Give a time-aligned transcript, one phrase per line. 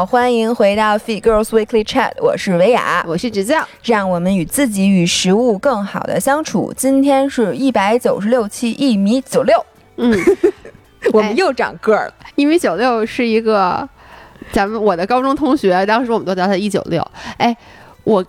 [0.00, 6.72] 好，欢迎回到 Fit Girls Weekly Chat，我是维亚，我是指教，让我们与自己与食物更好的相处。
[6.74, 9.62] 今天是一百九十六期，一米九六，
[9.96, 10.18] 嗯，
[11.12, 12.14] 我们又长个儿了。
[12.34, 13.86] 一米九六是一个
[14.50, 17.06] 咱们我的高中同学，当时我们都叫他一九六。
[17.36, 17.54] 哎，
[18.02, 18.24] 我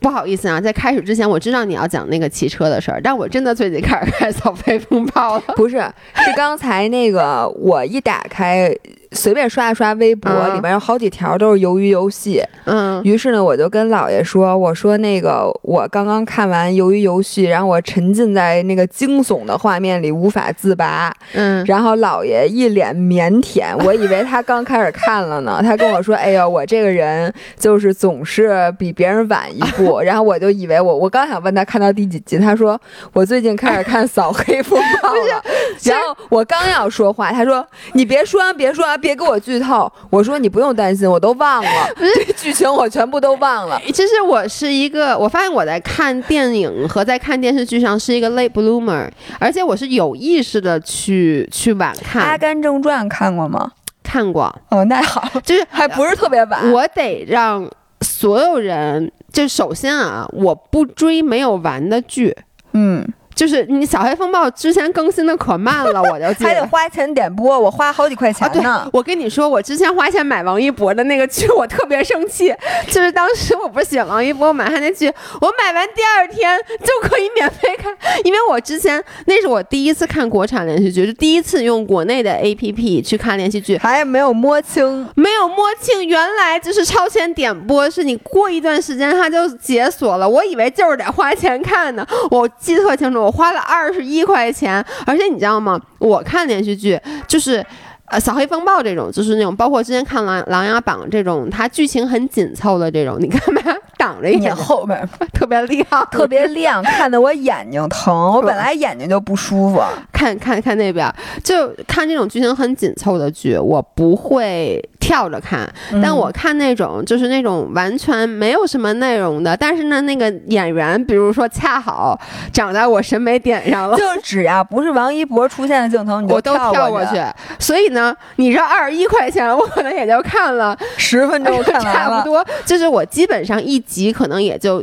[0.00, 5.42] 不好意思啊，在开始之前我知道你要讲那个骑车的事儿，但我真的最近开始开扫飞风暴了。
[5.56, 5.76] 不是，
[6.14, 8.74] 是刚才那个我一打开。
[9.12, 12.42] 随便刷一刷微博，里面有好几条都是鱿鱼游戏。
[12.64, 25.60] 嗯，于是呢，我就跟姥爷说：“我说那个，我刚刚看完鱿鱼游戏，然后我沉浸在那个惊悚的画面里无法自拔。”嗯，然后姥爷一脸腼腆，我以为他刚开始看了呢。
[25.62, 32.80] 他跟我说：“哎呦，我这个人就是总是比别人晚一步。”然后我就以为我我刚想问他看到第几集，他说
[33.12, 35.42] ：“我最近开始看《扫黑风暴》了。”
[35.84, 39.90] 然后我刚要说话，他说：“你别说，别说。”别给我剧透！
[40.08, 43.78] 我说你不用担心，我都忘了， 这剧情我全部都忘了。
[43.92, 52.22] 其实我是一个，我发现我在看电影和在看电视剧上是一个 late bloomer，而且我是有意识的去去晚看。
[52.24, 53.72] 《阿甘正传》看过吗？
[54.04, 54.54] 看过。
[54.70, 56.70] 哦，那好，就是还不是特别晚。
[56.72, 57.68] 我得让
[58.00, 62.36] 所有人，就首先啊，我不追没有完的剧。
[62.72, 63.06] 嗯。
[63.34, 68.88] 就是你《小黑风暴》之前更新的可慢了，我就还得花钱点播，我花好几块钱呢。
[68.92, 72.54] 我跟你说，我之前花钱买王一博的那个剧，我特别生气。
[72.88, 75.06] 就是当时我不是喜欢王一博，买他那剧，
[75.40, 77.92] 我买完第二天就可以免费看，
[78.24, 90.28] 因为我之前那是我第一次看国产连续剧，是第一次用国内的 APP 去看连续剧，还没有摸清，没有摸清，原来就是超前点播，是你过一段时间它就解锁了。
[90.28, 93.21] 我以为就是得花钱看呢，我记得特清楚。
[93.22, 95.80] 我花了二十一块钱，而且你知道吗？
[95.98, 97.64] 我看连续剧就是，
[98.06, 103.62] 呃，扫黑风暴这种，就是那种，包括之前看《琅琅琊榜》这种，它剧情很紧凑的这种，你干嘛
[103.96, 108.12] 挡着眼后面 特别亮，特别亮，看得我眼睛疼。
[108.34, 109.80] 我本来眼睛就不舒服，
[110.12, 111.12] 看看看那边，
[111.44, 114.82] 就看这种剧情很紧凑的剧，我不会。
[115.02, 115.68] 跳着看，
[116.00, 122.16] 但我看那种就是那种完全没有什么内容的，但是呢，那个演员，比如说恰好
[122.52, 127.20] 长在我审美点上了，就只要不是王一博出现的镜头，你我都跳过去。
[127.58, 132.46] 所以呢，你这二十一块钱，我可能也就看了十分钟， 看差不多。
[132.64, 134.80] 就是我基本上一集可能也就，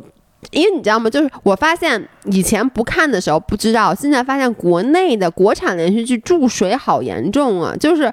[0.51, 1.09] 因为你知道吗？
[1.09, 8.11] 就是我发现以前不看的时候不知道，现在发现国内的国产连续剧注水好严重啊，就是。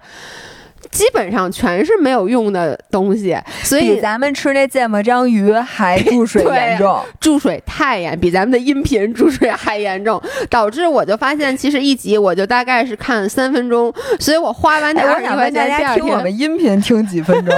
[0.96, 17.54] 基本上全是没有用的东西，所以比咱们吃那芥末章鱼还注水严重，注水太严，比咱们的音频注水还严重，导致我就发现，其实一集我就大概是看三分钟，所以我花完点二十块钱，大家听我们音频听几分钟，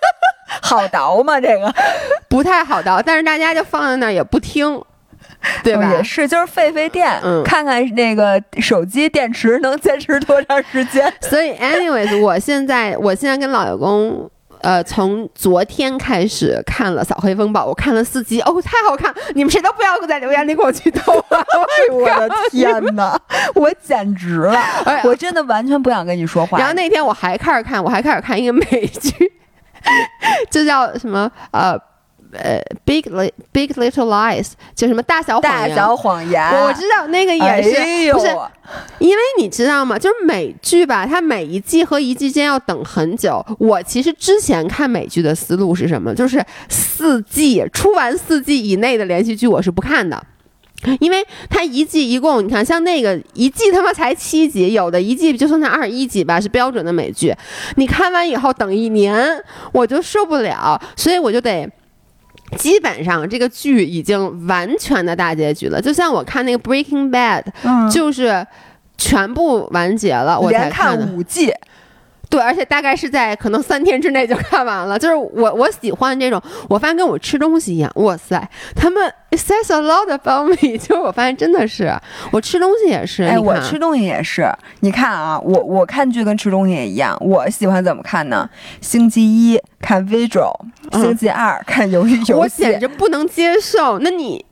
[0.62, 1.38] 好倒吗？
[1.38, 1.72] 这个
[2.28, 4.82] 不太好倒，但是大家就放在那儿也不听。
[5.62, 5.92] 对吧？
[5.92, 11.12] 也是，就是费费电，看看那个手机电池能坚持多长时间。
[11.22, 14.28] 所以，anyways，我现在，我现在跟老公，
[14.62, 19.14] 呃，从昨天开始看了《扫黑风暴》，我看了四集，哦，太好看！
[19.34, 21.44] 你们谁都不要在留言里给我剧透啊！
[21.92, 23.18] 我的天哪，
[23.54, 24.60] 我简直了！
[24.84, 26.58] 哎我真的完全不想跟你说话。
[26.58, 29.32] 然后那天我还开始看，我还开始看一个美剧，
[30.50, 31.78] 就叫什么呃。
[32.32, 33.02] 呃，big
[33.52, 38.26] big little lies，就什么大小大小谎言，我知道那个也是，不是？
[38.98, 39.98] 因为你知道吗？
[39.98, 43.42] 就是美剧吧，它每一季和一季间要等很久。
[43.58, 46.14] 我其实之前看美剧的思路是什么？
[46.14, 50.22] 就是四季出完四季以内的连续剧我是不看的，
[51.00, 57.34] 因为它一季一共，你看像那个一季他妈才七集，有的一季就算它二十一集吧，是标准的美剧。
[57.76, 61.66] 你看完以后等一年，我就受不了，所以我就得。
[62.56, 67.44] 基本上这个剧已经完全的大结局了，就像我看那个《Breaking Bad》，
[67.92, 68.46] 就是
[68.96, 71.52] 全部完结了，我才看五季。
[72.30, 74.98] 对，而且大概是在可能三天之内就看完了。
[74.98, 77.90] 就是我我喜欢这种，我发现跟我吃东西一样。
[77.94, 78.46] 哇塞，
[78.76, 80.76] 他们 says a lot about me。
[80.76, 81.90] 就是我发现真的是，
[82.30, 83.22] 我吃东西也是。
[83.22, 84.46] 哎，我吃东西也是。
[84.80, 87.16] 你看啊，我我看剧跟吃东西也一样。
[87.20, 88.48] 我喜欢怎么看呢？
[88.82, 90.54] 星期一看 visual，
[90.92, 92.32] 星期二看鱿鱼游戏。
[92.34, 93.98] 我简直不能接受。
[94.00, 94.44] 那你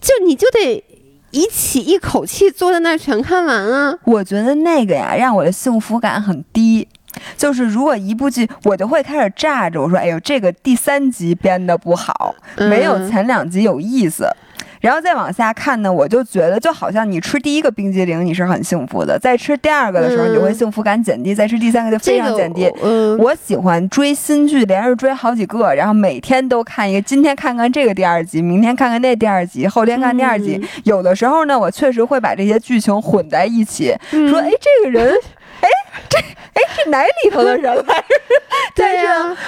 [0.00, 0.84] 就你就得。
[1.30, 3.98] 一起一口气坐在那儿全看完啊！
[4.04, 6.86] 我觉得那个呀，让我的幸福感很低。
[7.36, 14.28] 就是如果一部剧，我就会开始炸着，我说：“哎呦，这个第三集编的不好，没有前两集有意思。”
[14.80, 22.70] 然后再往下看呢，我就觉得就好像你吃第一个冰激凌你是很幸福的，在吃第二个的时候你就会幸福感减低，再吃第三个就非常减低。
[22.82, 30.60] 嗯，我喜欢追新剧，连着追好几个，然后每天都看一个，今天看看这个第二集，明天看看那第二集，后天看第二集。
[30.84, 35.14] 有的时候呢，我确实会把这些剧情混在一起，说哎这个人。
[35.60, 35.68] 哎，
[36.08, 38.06] 这哎是哪里头的人来着？
[38.74, 39.06] 但是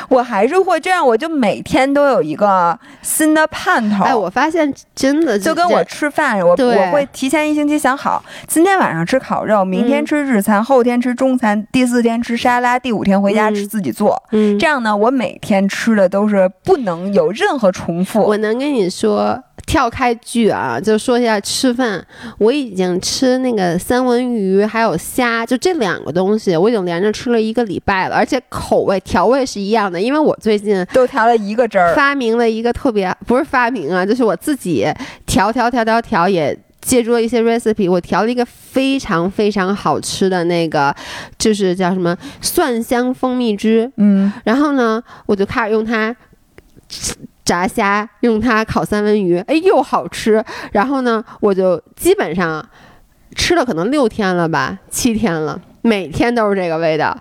[0.09, 4.05] 我还是会这样，我就每天都有一个新的盼头。
[4.05, 14.23] 哎，我发现真的就跟我吃饭，我我会提前一星期想好，今天晚上吃烤肉，明天吃日餐，后天吃中餐，第四天吃沙拉，第五天回家吃自己做。
[14.33, 18.23] 嗯，这样呢，我每天吃的都是不能有任何重复。
[18.23, 19.43] 我能跟你说。
[19.69, 22.03] 跳开剧啊，就说一下吃饭。
[22.39, 30.01] 我已经吃那个三文鱼还有虾，就这两个东西，我已经连着吃了一个礼拜了，而且口味调味是一样的。
[30.01, 34.87] 因为我最近都调了一个汁儿，发明了一个特别不是发明啊，就是我自己
[35.27, 40.95] 调调调调调，也借助了一些 recipe，我调了一个非常非常好吃的那个，
[41.39, 43.93] 就是叫什么蒜香蜂蜜汁。
[43.99, 46.17] 嗯，然后呢，我就开始用它。
[47.49, 50.45] 炸虾用它烤三文鱼，哎，又好吃。
[50.73, 52.63] 然后呢，我就基本上
[53.35, 57.17] 吃了可能六天了吧，七天了，每天都是这个味道。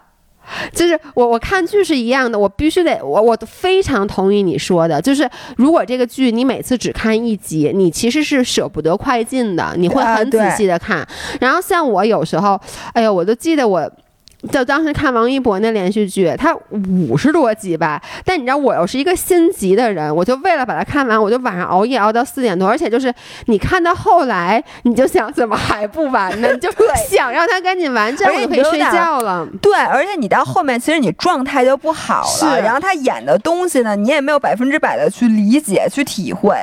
[0.74, 11.08] 就是我我看剧是一样的，我必须得我我非常同意你说的，就是如果这个剧你每次只看一集，你其实是舍不得快进的，你会很仔细的看。
[11.40, 12.60] 然后像我有时候，
[12.92, 13.90] 哎呀，我都记得我。
[14.52, 18.02] 就当时看王一博那连续剧，他五十多集吧。
[18.24, 22.68] 但你知道我又是一个心急的人，我就为了把它看完，我就晚上熬夜熬到四点多。
[22.68, 23.14] 而且就是
[23.48, 26.50] 你看到后来，你就想怎么还不完呢？
[26.52, 26.70] 你就
[27.10, 29.46] 想让它赶紧完，这样我就可以睡觉了。
[29.60, 32.62] 对，而且你到后面其实你状态就不好了。
[32.62, 36.56] 然后他演的东西呢，你也没有百分之百的去理解、去体会。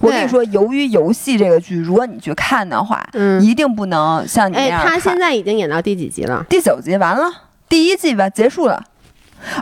[0.00, 4.86] 我跟你说，《由于游戏》这个剧，如果你去看的话，嗯，一定不能像你那样。
[4.86, 6.44] 他现在已经演到第几集了？
[6.50, 7.31] 第九集完了。
[7.72, 8.84] 第一季吧结束了，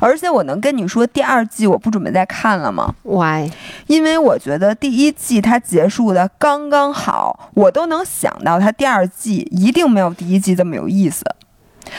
[0.01, 3.49] 而且我能跟你说，第二季我不准备再看了吗？Why？
[3.87, 11.25] 因为我觉得第一季它结束的刚刚好，我都能想到它第二季一定没有第一季这么有意思。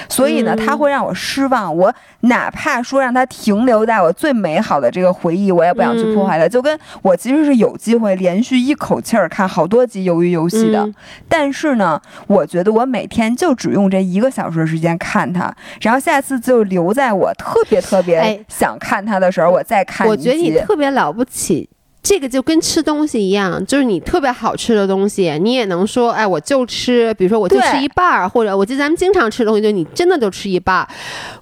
[0.09, 1.75] 所以呢，他会让我失望。
[1.75, 6.47] 我哪怕说让他停留在我最美好的这个回忆，我也不想去破坏它。
[6.47, 10.87] 就跟我其实是有机会连续一口气儿看好多集《鱿鱼游戏》的，
[11.27, 21.69] 但是呢，我觉得我每天就只用这一个小时的时间看它，然后下次就留在我特别特别想看它的时候，我再看我觉得你特别了不起。
[22.03, 30.87] 这个就跟吃东西一样，就是你特别好吃的东西，你也能说，哎，我就吃，比如说我就吃一半儿，或者我记得咱们经常吃东西，就你真的就吃一半儿。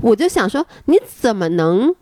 [0.02, 1.96] 我就想说，你怎么能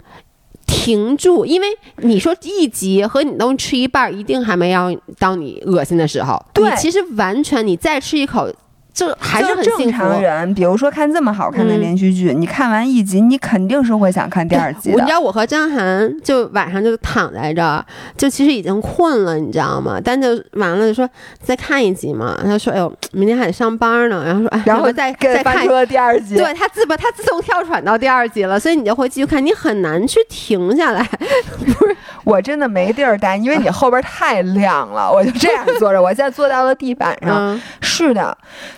[0.66, 1.46] 停住？
[1.46, 1.68] 因为
[1.98, 6.44] 你说一集和你都吃一半儿，一定还没要到你恶心的时候。
[6.54, 8.52] 对，其实完全你再吃一口。
[8.98, 14.96] 就还是很正常人，比如说看这么好看的连续剧，你看完一集，你肯定是会想看第二集的。
[14.96, 17.86] 你知道我和张涵就晚上就躺在这儿，
[18.18, 20.02] 就其实已经困了，你知道吗？
[20.04, 21.08] 但就完了就说
[21.40, 22.36] 再看一集嘛。
[22.44, 31.08] 他说：“哎呦，明天还得上班呢。”然后说：“哎，然后再再看第二集。”对他自不他自动跳转到第二集了，所以你就会继续看，你很难去停下来。
[31.64, 36.02] 不是，我真的没地儿待，因为你后边太亮了，我就这样坐着。
[36.02, 37.62] 我现在坐到了地板上。
[37.80, 38.36] 是的。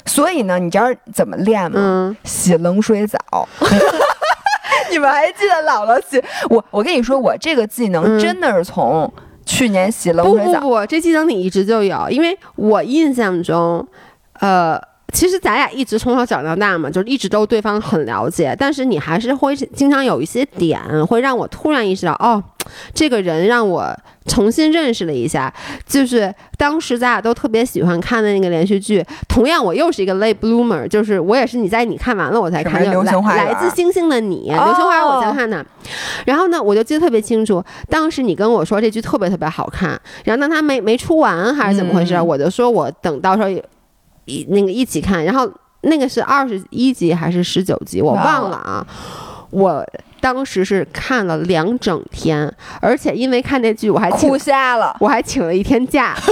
[0.09, 2.17] 所以呢，你知道怎么练吗？
[2.23, 3.19] 洗冷水澡。
[4.89, 6.65] 你们还记得姥姥洗我？
[6.71, 9.11] 我跟你说，我这个技能真的是从
[9.45, 10.59] 去年洗冷水澡。
[10.59, 13.87] 不不不，这技能你一直就有，因为我印象中，
[14.39, 22.43] 呃，其实咱俩一直从小长到大嘛，就是一直都对方很了解，但是你还是会经常有一些点，会让我突然意识到，哦。
[22.93, 23.97] 这个人让我
[24.27, 25.51] 重新认识了一下，
[25.87, 29.03] 就是当时咱俩都特别喜欢看的那个连续剧。
[29.27, 32.91] 同样，我又是一个 late bloomer，就是我也是你在你看完了我才看的
[33.27, 34.51] 《来来自星星的你》。
[34.65, 35.65] 流星花园我才看的。
[36.25, 43.49] 然后呢，我就记得特别清楚，当时你跟我说这剧特别特别好看，然后当他没没出完还是怎么回事，我就说我等到时候
[44.29, 45.25] 一那个一起看。
[45.25, 48.85] 然后那个是二十一集还是十九集，我忘了啊，
[49.49, 49.85] 我。
[50.21, 56.13] 当时是看了两整天，而且因为看那剧，我还哭瞎了，我还请了一天假，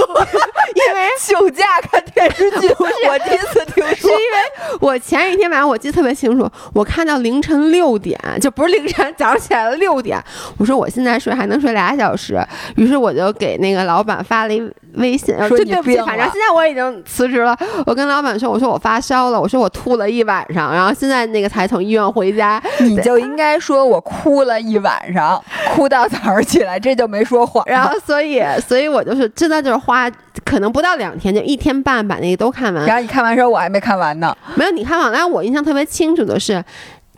[0.76, 2.68] 因为休假看电视剧。
[2.76, 10.22] 不是我第一次听说，是因为我前一天晚上我记得特别清楚，我看到凌晨六点，就不是凌晨，早上起来了六点。
[10.58, 12.38] 我说我现在睡还能睡俩小时，
[12.76, 14.60] 于是我就给那个老板发了一
[14.94, 17.56] 微信，说对不起，反正现在我已经辞职了。
[17.86, 22.60] 我跟老板说，我说我发烧了，我说我吐了一晚上，然后现在那个才从医院回家。
[22.80, 25.42] 你就应该说我哭了一晚上，
[25.74, 27.62] 哭到早上起来，这就没说谎。
[27.66, 30.10] 然后所以，所以我就是真的就是花
[30.44, 32.84] 可能不到两天，就一天半把那个都看完。
[32.86, 35.12] 然后你看完时候我还没看完呢，没有你看完。
[35.12, 36.64] 但是我印象特别清楚的是。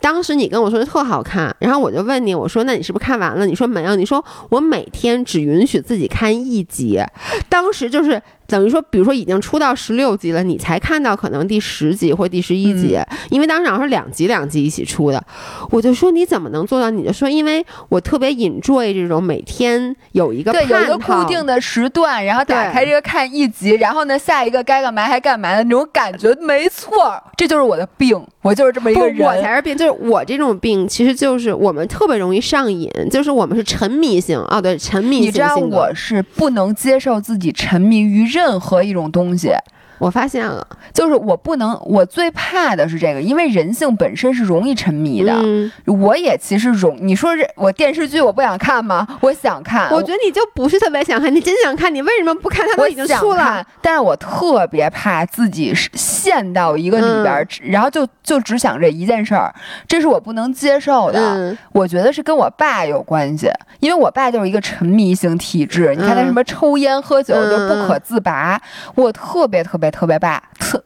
[0.00, 3.46] 当时你跟我说的特好看，然后我就问你，我说那你是不是看完了？
[3.46, 7.00] 你说没有，你说我每天只允许自己看一集。
[7.48, 8.20] 当时就是。
[8.50, 12.98] 等于说，比如说已经出到十六集了，你才看到可能第十集或第十一集，
[13.30, 15.22] 因为当时好像是两集两集一起出的。
[15.70, 16.90] 我就说你怎么能做到？
[16.90, 29.20] 你就说因为我特别 enjoy 这种每天有一个对有一个固定的时段，然后打开这个看一集，然后呢下一个该干嘛还干嘛的那种感觉，没错，这就是我的病，我就是这么一个人。
[29.20, 35.26] 我才是病，就是我这种病，其实就是我们特别容易上瘾，就是我们是沉迷性啊，对，沉迷性。
[35.26, 38.39] 你知道我是不能接受自己沉迷于任。
[38.40, 39.52] 任何一种东西。
[40.00, 45.36] 我发现了，就是我不能，我最怕的是这个，因为人性本身是容易沉迷的。
[45.84, 49.06] 我也其实容，你说这我电视剧我不想看吗？
[49.20, 49.90] 我想看。
[49.92, 52.66] 我觉得你就不是特别想看，你真想看，你为什么不看？
[52.66, 53.62] 它都已经出了。
[53.82, 59.54] 但是我特别怕自己陷到一个里边，然后就就只想这一件事儿，
[59.86, 61.54] 这是我不能接受的。
[61.72, 65.94] 我觉得是跟我爸有关系，因为我爸就是一个沉迷型体质。
[65.94, 68.58] 你看他什么抽烟喝酒就不可自拔，
[68.94, 69.89] 我特别特别。
[69.90, 70.82] 特别怕，特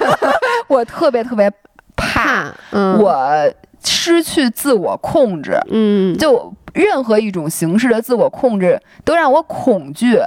[0.68, 1.50] 我特别特别
[1.96, 3.52] 怕，我
[3.84, 5.58] 失去自我控制。
[5.70, 10.18] 嗯，就任何一种形式的自我控制都让我恐惧。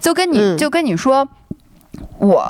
[0.00, 1.28] 就跟你就跟你说，
[2.18, 2.42] 我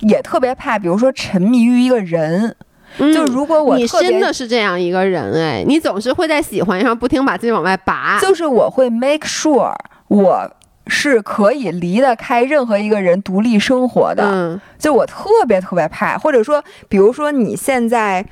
[0.00, 2.54] 也特别怕，比如说沉迷于一个人。
[2.96, 8.20] 就如果我你真的是这样一个人，哎，你总是会在喜欢上不停把自己往外拔。
[8.20, 9.74] 就是我会 make sure
[10.08, 10.50] 我。
[10.86, 18.24] 是可以离得开任何一个人独立生活的，就我特别特别怕，或者说，比如说你现在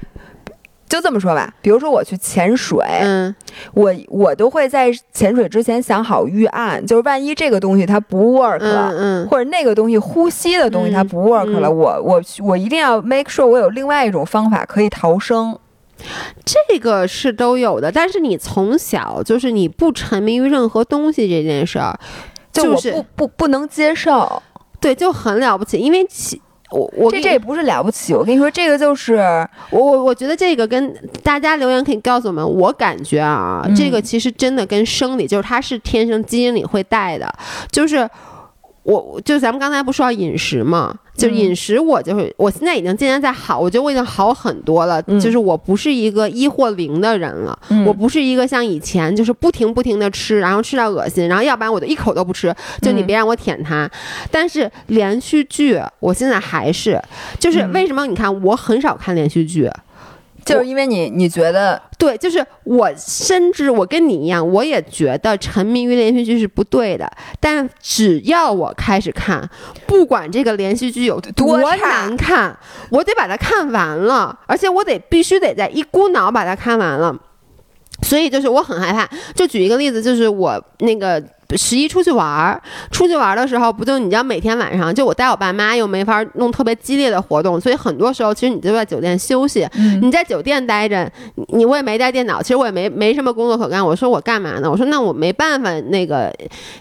[0.86, 3.34] 就这么说吧，比如说我去潜水，嗯，
[3.72, 15.58] 我我都会在潜水之前想好预案，就是万一这个东西它不 work 了，嗯，或者那个东西呼吸的东西它不 work 了，我我我一定要 make sure 我有另外一种方法可以逃生，
[16.44, 21.98] 这个是都有的，但是你从小就是你不沉迷于任何东西这件事儿。
[22.52, 24.42] 就是不不不能接受，
[24.80, 26.40] 对，就很了不起，因为其
[26.70, 29.16] 我我这这也不是了不起，我跟你说，这个就是
[29.70, 37.30] 我我我觉得这个跟大家留言可以告诉我们，我感觉啊，这个其实真的跟生理，就是它是天生基因里会带的，
[37.70, 38.08] 就是
[38.82, 40.94] 我就咱们刚才不说到饮食嘛。
[41.14, 45.00] 就饮食，我就是，我现在已经渐渐在好，我觉得我已经好很多了。
[45.20, 53.88] 就是我不是一个一或零的人了，我不是一个像以前就是不停不停的吃，然后吃到恶心，然后要不然我就一口都不吃，就你别让我舔它。
[54.30, 57.00] 但是连续剧，我现在还是，
[57.38, 58.06] 就是为什么？
[58.06, 59.70] 你看我很少看连续剧。
[60.44, 67.10] 就是因为你，你觉得对，就是我，甚至我跟你一样，我也觉得沉迷于连续剧是不对的。
[67.40, 69.48] 但只要我开始看，
[69.86, 72.56] 不管这个连续剧有多难看，
[72.90, 77.16] 我得把它看完了，而且我得必须得在一股脑把它看完了。
[78.02, 79.08] 所以就是我很害怕。
[79.34, 81.22] 就举一个例子，就是我那个。
[81.54, 89.68] 十一出去玩儿，出去玩儿的时候，不就你知道每天晚上，就我带我爸妈又没法弄特别激烈的活动，所以很多时候其实你就在酒店休息。
[90.00, 91.06] 你在酒店待着，
[91.48, 93.84] 你我也没带电脑，其实我也没没什么工作可干。
[93.84, 94.70] 我说我干嘛呢？
[94.70, 96.34] 我说那我没办法，那个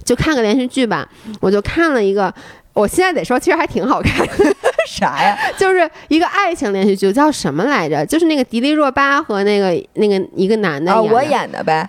[0.05, 1.05] 就看个连续剧吧。
[1.41, 2.33] 我就看了一个，
[2.73, 4.27] 我现在得说，其实还挺好看。
[4.87, 5.37] 啥呀？
[5.57, 8.05] 就是一个爱情连续剧，叫什么来着？
[8.05, 11.87] 就是那个迪丽热巴和那个那个一个男的演我演的呗。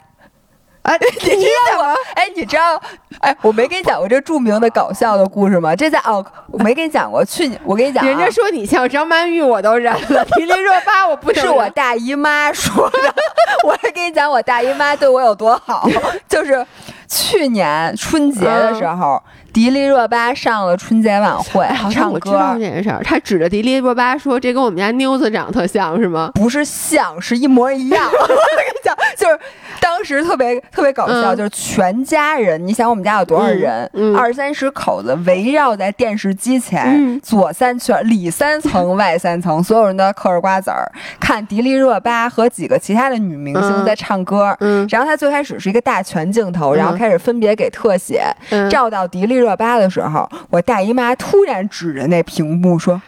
[0.83, 1.95] 啊， 你知道吗？
[2.15, 2.83] 哎，你知道，
[3.21, 5.75] 哎，我没跟你讲过这著名的搞笑的故事吗？
[5.77, 7.25] 这在哦，我没跟你讲过。
[7.25, 10.25] 去年我跟你讲，人家说你像张曼玉，我都忍了。
[10.37, 13.15] 迪丽热巴，我不是我大姨妈说的。
[13.65, 15.89] 我还跟你讲，我大姨妈对我有多好，
[16.29, 16.67] 就是
[17.09, 19.23] 去年春节的时候。
[19.53, 22.15] 迪丽热巴上了春节晚会，唱歌。
[22.15, 28.11] 我知道这件事儿，他指着迪丽热巴说：“这跟我们家妞子长得特像，是吗？”不是像，是一模一样。
[29.23, 29.39] 就是
[29.81, 33.89] 当时特别特别搞笑，就是全家人，你想我们家有多少人？
[34.17, 44.57] 二三十口子围绕在电视机前，左三圈，里三层， 外三层，所有人都嗑着瓜子儿看迪丽热巴和几个其他的女明星在唱歌。
[44.89, 48.25] 然后他最开始是一个大全镜头，然后开始分别给特写，
[48.71, 49.43] 照到迪丽。
[49.43, 53.03] 热巴的时候，我大姨妈突然指着那屏幕说：“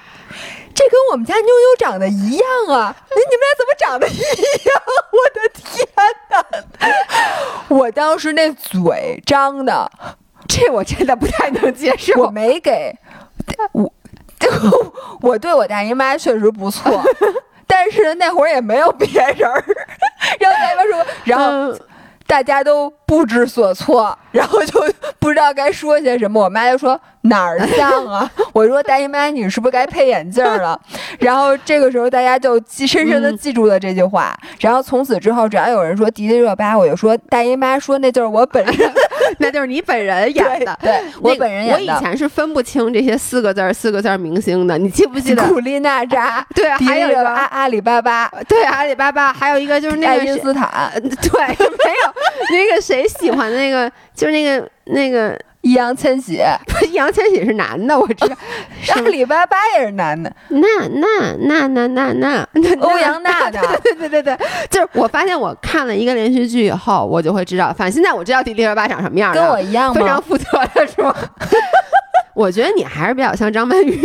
[0.74, 2.94] 这跟我们家妞妞长得一样啊！
[3.10, 4.18] 那 你们俩怎么长得一
[4.68, 4.82] 样？
[5.12, 5.88] 我的天
[6.30, 6.44] 哪！
[7.68, 9.90] 我当时那嘴张的，
[10.48, 12.20] 这我真的不太能接受。
[12.20, 12.96] 我没给
[13.72, 13.92] 我，
[15.22, 17.02] 我对我大姨妈确实不错，
[17.66, 19.36] 但是那会儿也没有别人。
[20.40, 21.78] 然后大姨妈说，然后
[22.26, 24.80] 大家都不知所措， 然后就
[25.18, 26.44] 不知道该说些什么。
[26.44, 27.00] 我妈就说。
[27.26, 28.30] 哪儿像啊？
[28.52, 30.78] 我说大姨妈，你是不是该配眼镜了？
[31.18, 34.36] 然后这个时候大家就记深深的记住了这句话。
[34.60, 38.92] 然后从此之后，只要有人说迪丽热巴，我就说大姨妈说那就是我本人，
[39.38, 40.78] 那就是你本人演的。
[40.80, 41.92] 对，我本人演的。
[41.92, 45.46] 我以前是分不清这些四个字儿四个字儿明星的，你记不记得？
[45.48, 52.14] 古力娜扎， 对，还有一个阿阿里巴巴，对，阿里巴巴，还有一个就是那个爱因斯坦， 对，没有
[52.50, 55.38] 那个谁喜欢那个，就是那个那个。
[55.64, 56.34] 易烊千玺，
[56.86, 58.36] 易烊千玺是男的，我知道。
[58.94, 60.30] 阿里巴巴也是男的。
[60.50, 62.46] 那那那那那那
[62.80, 64.38] 欧阳娜娜，对对对对对，
[64.70, 67.72] 就是我发现我看了一个连续剧以后，我就会知道。
[67.72, 70.00] 反正现在我知道迪丽热巴长什么样了，跟我一样吗？
[70.00, 70.44] 非常负责
[70.74, 71.14] 的说。
[72.34, 74.02] 我觉得你还是比较像张曼玉。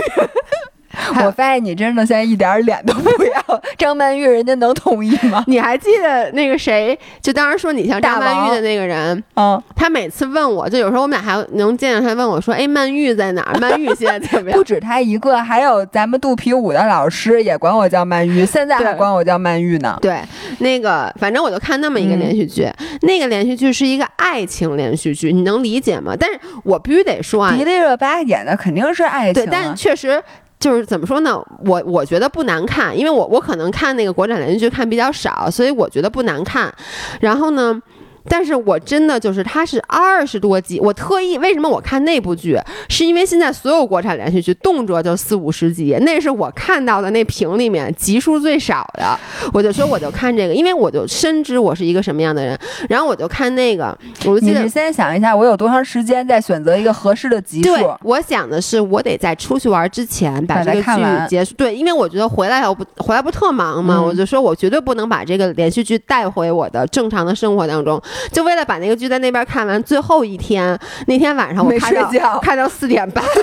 [1.25, 3.61] 我发现你真的现在一点脸都不要。
[3.77, 5.43] 张曼玉，人家能同意吗？
[5.47, 6.97] 你还记得那个谁？
[7.21, 13.55] 就当时说你像张曼玉的那个人，嗯，他每次问我就有时候我们俩还能见着他问我说：“哎，曼玉在哪？
[13.59, 19.97] 曼玉现在怎么样？”不止他一个，还有咱们肚皮舞的老师也管我叫曼玉，现在还管我叫曼玉呢。
[20.01, 20.19] 对，
[20.59, 22.67] 那个反正我就看那么一个连续剧，
[23.01, 26.13] 那个连续剧是一个爱情连续剧，你能理解吗？
[26.19, 30.21] 但是我必须得说啊，迪丽热巴演的肯定是爱情，对，但确实。
[30.59, 31.41] 就是怎么说呢？
[31.65, 36.73] 我我觉得不难看，因为我我可能看那个国产连续剧看比较少，所以我觉得不难看。
[37.21, 37.81] 然后呢？
[38.29, 40.79] 但是我真的就是，它是二十多集。
[40.79, 42.57] 我特意为什么我看那部剧，
[42.87, 49.19] 是因为现在所有国产连续剧动辄就四五十集，那是我看到的那屏里面集数最少的。
[49.51, 52.57] 我就说我就看这个，因为我就深知我是一个什么样的人。
[52.87, 54.61] 然后我就看那个，我就记得。
[54.61, 57.75] 你先想一下，我有多长时间在选择一个合适的集数？
[57.75, 61.55] 对，我想的是，我得在出去玩之前把这个剧结束。
[61.55, 67.99] 对，因为我觉得回来我不回来不特忙嘛，我就说我绝对不能把这个连续剧带回我的正常的生活当中。
[68.31, 73.23] 就为了把那个剧在那边看完，最后一天那天晚上我没睡觉，看到四点半，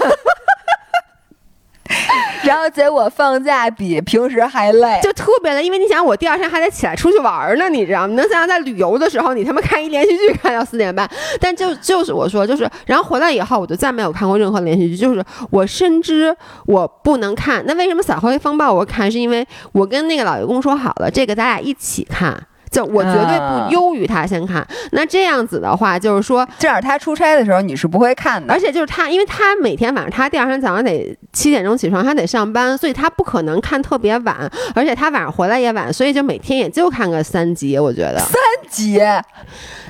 [2.42, 5.65] 然后结果放假比平时还累，就特别累。
[5.65, 8.15] 因为你想，我第二天还得起来出去玩呢，你知道吗？
[8.15, 11.08] 能想象在旅游的时候，你他妈看一连续剧看到四点半？
[11.41, 14.97] 但就就是我说，就是然后回来以后，我就再没有看过任何连续剧。
[14.97, 16.36] 就是我深知
[16.67, 19.10] 我不能看，那为什么《扫黑风暴》我看？
[19.10, 22.47] 是因为我跟那个老爷公说好了，这个咱俩一起看。
[22.71, 38.35] 就我绝对不优于他先看，那这样子的话，就是说，这样他出差的时候你是不会看的，而且就是他，因为他每天晚上他第二天早上得七点钟起床，他得上班，所以他不可能看特别晚，而且他晚上回来也晚，所以就每天也就看个三集，我觉得三
[38.69, 39.00] 集？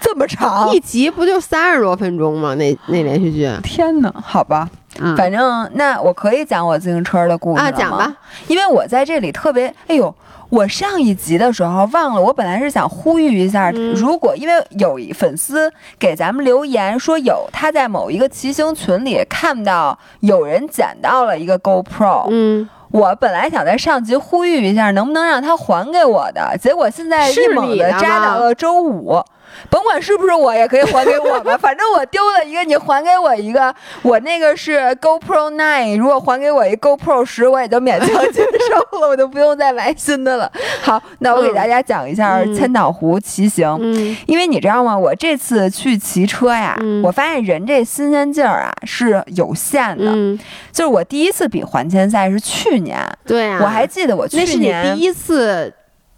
[0.00, 2.54] 这么长，一集不就三十多分钟吗？
[2.54, 4.68] 那那连续剧，天哪，好吧，
[5.16, 8.14] 反正那我可以讲我自行车的故事啊，讲吧，
[8.46, 10.14] 因为我在这里特别，哎呦。
[10.56, 29.22] 我上一集的时候忘了，我本来是想呼吁一下，如果因为有一粉丝给咱们留言说有他在某一个骑行群里看到有人捡到了一个 GoPro，嗯，我本来想在上集呼吁一下，能不能让他还给我的，结果现在一猛的扎到了周五。
[29.70, 31.56] 甭管是不是我，也可以还给我吧。
[31.56, 33.74] 反正我丢了一个，你还给我一个。
[34.02, 40.50] 我那个是 GoPro Nine，如果还给我一 GoPro 十，我也就勉强接受了，我就不用再买新的了。
[40.82, 43.76] 好，那我给大家讲一下千岛湖骑行。
[43.80, 44.96] 嗯，因为你知道吗？
[44.96, 50.04] 我这次去骑车呀，我发现人这新鲜劲儿啊是有限的。
[50.06, 50.38] 嗯，
[50.70, 52.98] 就是我第一次比环千赛是去年。
[53.26, 55.72] 对啊，我还记得我去年第一次。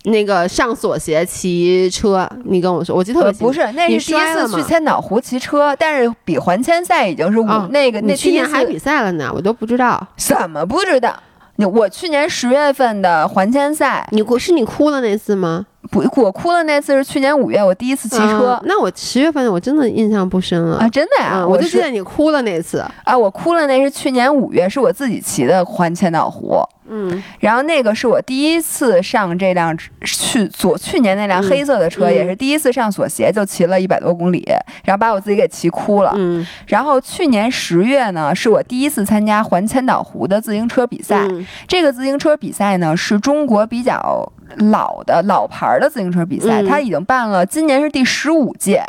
[0.09, 11.15] 那个上锁鞋骑车，你跟我说，我记得特别不是，那是第一次去千岛湖骑车，但是比环千赛已经是五那个那去年还比赛了呢，我都不知道，怎么不知道？
[11.57, 15.67] 你我去年十月份的环千赛，你哭是你哭了那次吗？
[15.91, 26.57] 不，我哭的那次是去年五月我第一次骑车，那我十月份我真的印象不深了啊，真的呀，我就记得你哭了那次啊，我哭了那是去年五月，是我自己骑的环千岛湖。
[26.91, 34.43] 嗯，然后那个是我第一次上这辆去左去年那辆黑色的车，也是第一次上锁鞋，就骑了一百多公里，
[34.85, 36.15] 然后把我自己给骑哭了。
[36.17, 41.29] 嗯，然后去年十月呢，是我第一次参加环千岛湖的自行车比赛。
[41.67, 48.85] 这个自行车比赛呢，是中国比较老的老牌的自行车比赛，它已经办了，今年是第十五届。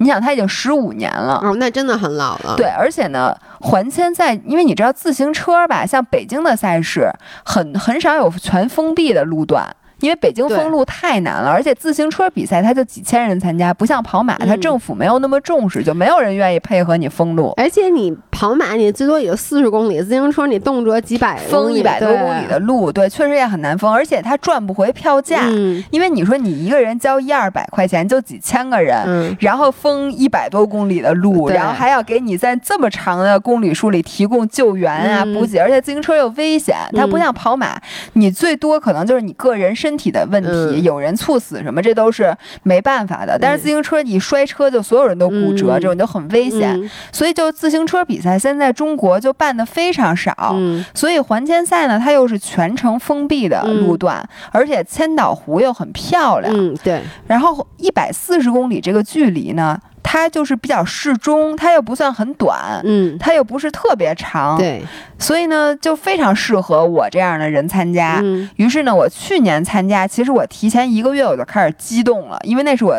[0.00, 2.54] 你想，它已经十五年了哦，那真的很老了。
[2.56, 7.10] 对，而且呢，环千赛，因为你知道自行车吧，像北京的赛事，
[7.44, 9.66] 很很少有全封闭的路段。
[10.00, 17.52] 因为北京封路太难了，而且自行车比赛它就几千人参加，不像跑马，它政府没有那么重视，就没有人愿意配合你封路。
[17.56, 25.42] 而且你跑马，你最多也就四十公里，自行车你动辄几百封一百多公里的路，对，确实也很难封，而且它赚不回票价，
[25.90, 37.80] 因为你说你一个人交一二百块钱，就几千个人，然后封一百多公里的路，然后还要给你在这么长的公里数里提供救援啊、补给，而且自行车又危险，它不像跑马，
[38.12, 43.38] 你最多可能就是你个人身体的问题，有人猝死什么，这都是没办法的。
[43.38, 46.90] 但是自行车你摔车，就所有人都骨折，这种就很危险。
[47.12, 50.56] 所以就自行车比赛，现在中国就办的非常少。
[50.94, 56.52] 所以环千赛呢，它又是全程封闭的路段，而且千岛湖又很漂亮。
[56.54, 57.02] 嗯，对。
[57.26, 59.78] 然后一百四十公里这个距离呢？
[60.10, 64.82] 它就是比较适中，它又不算很短，嗯，它又不是特别长，对，
[65.18, 68.18] 所以呢，就非常适合我这样的人参加。
[68.56, 72.94] 于是呢，我去年参加，其实我提前一个月我就开始激动了，因为那是我，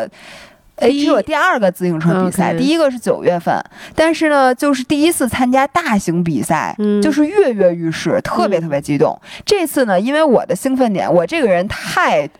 [0.76, 3.60] 哎，这是我第二个自行车比赛，第一个是九月份，
[3.96, 9.20] 但是呢，就是第一次参加大型比赛，就是跃跃欲试，特别特别激动。
[9.44, 12.30] 这次呢，因为我的兴奋点，我这个人太。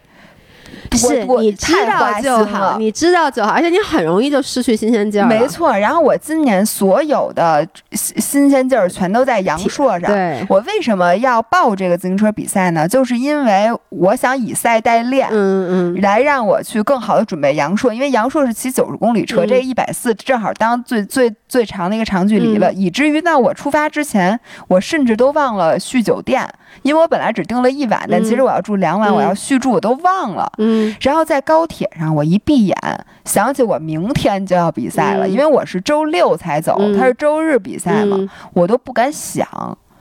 [0.96, 5.26] 是你知道就好，你知道就好，而且你很容易就失去新鲜劲儿。
[5.26, 10.11] 没错，然后我今年所有的新新鲜劲儿全都在阳朔上。
[10.11, 12.88] 对，我为什么要报这个自行车比赛呢？
[12.88, 26.48] 就是因为我想以赛代练，嗯嗯，来让我去更好的准备阳朔，因为阳朔是骑九十公里车，这一百四正好当最最最长的一个长距离了，以至于呢我出发之前，我甚至都忘了续酒店。
[26.83, 30.50] 因为我本来只订了一晚，但其实我要住两晚，我要续住，我都忘了。
[30.59, 32.77] 嗯，然后在高铁上，我一闭眼，
[33.25, 38.19] 想起我明天就要比赛了，因为我是周六才走，他是周日比赛嘛，
[38.53, 39.47] 我都不敢想。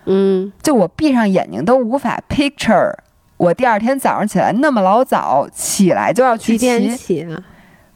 [0.06, 2.94] 嗯，就我闭上眼睛都无法 picture，
[3.38, 6.68] 我第二天早上起来那么老早起来就要去骑，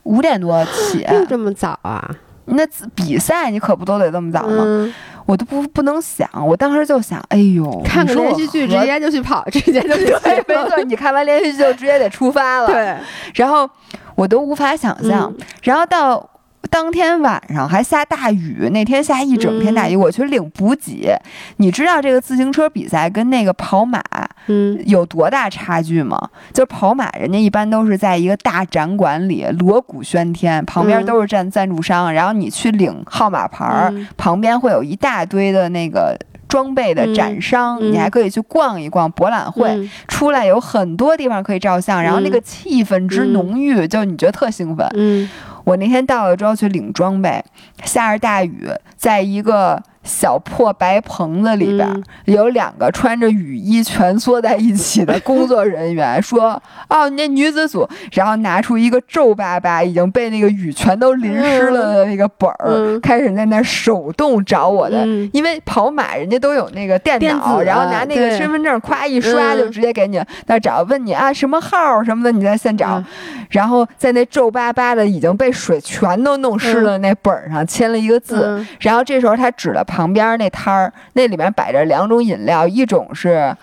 [0.03, 2.15] 五点多起， 就这么早啊？
[2.45, 4.93] 那比赛你可不都得这么早吗？
[5.25, 12.97] 我都不不能想，我当时就想，哎呦，看个连续剧直接就去跑，直接就 去对，没错，你看完连续剧就直接得出发了，对，
[13.35, 13.69] 然后
[14.15, 15.33] 我都无法想象，
[15.63, 16.29] 然后到。
[16.69, 21.15] 当天晚上还下大雨，那天下一整天大雨，我去领补给。
[21.57, 24.01] 你知道这个自行车比赛跟那个跑马，
[24.47, 26.29] 嗯，有多大差距吗？
[26.53, 45.29] 就跑马，人家一般都是在一个大展馆里，锣鼓喧天，旁边都是站赞助商，然后你去领号码牌儿，旁边会有一大堆的那个装备的展商，你还可以去逛一逛博览会，出来有很多地方可以照相，然后那个气氛之浓郁，就你觉得特兴奋，嗯。
[45.63, 47.41] 我那天到了之后去领装备，
[47.85, 49.81] 下着大雨，在一个。
[50.03, 65.05] 小破白棚子里边有两个穿着雨衣蜷缩在一起的工作人员，说： “哦，那女子组。”然后拿出一个皱巴巴、已经被那个雨全都淋湿了的那个本儿，开始在那手动找我的。
[65.31, 73.01] 因为跑马人家都有那个电脑，然后拿那个身份证咵一刷就直接给你那找，问你啊什么号什么的，你在现找。
[73.49, 78.65] 然后在那皱巴巴的已经被水全都弄湿了那本儿上签了一个字。
[78.81, 79.81] 然后这时候他指了。
[79.93, 83.55] 旁边那摊儿，那里面摆着两种饮料，一种是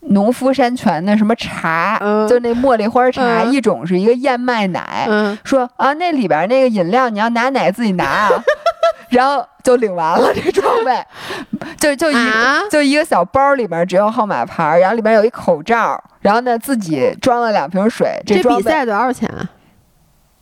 [0.00, 1.98] 农夫山泉的什么茶，
[2.28, 5.08] 就那茉莉花茶；一种是一个燕麦奶。
[5.42, 8.30] 说啊，那里边那个饮料你要拿奶自己拿啊。
[9.08, 11.02] 然后就领完了这装备，
[11.78, 12.16] 就就一
[12.70, 18.20] 就一个小包里面只有号码牌，然后里面有一口罩，然后呢自己装了两瓶水。
[18.26, 19.48] 这比赛多少钱啊？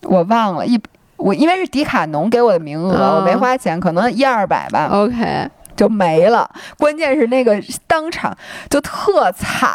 [0.03, 0.81] 我忘了一。
[1.23, 4.89] 我因为是迪卡侬给我的名额，我没花钱，可能一二百吧。
[4.91, 5.49] OK。
[5.75, 8.37] 就没了，关键是那个当场
[8.69, 9.71] 就特惨，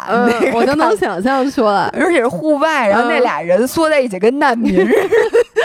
[0.54, 4.92] 我就能想象出来，而且是户外，然后那俩人缩在一起跟难民似的，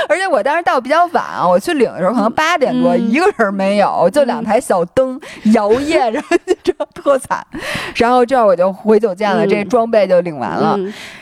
[0.10, 5.20] 而且我当时到比较晚啊，我去领的时候可能八点多，一个人没有，就两台小灯
[5.54, 6.22] 摇曳着，
[6.64, 7.46] 这特惨。
[7.96, 10.78] 然后这我就回酒店了，这装备就领完了，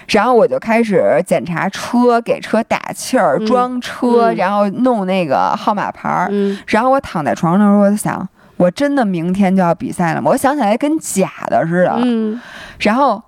[0.07, 6.31] 然后我就开始检查车，给车打气儿，装车，然后弄那个号码牌儿，
[6.67, 8.27] 然后我躺在床上的时候，我就想。
[8.57, 10.29] 我真的明天就要比赛了吗？
[10.29, 11.95] 我想起来跟假的似的。
[11.97, 12.39] 嗯，
[12.77, 13.19] 然后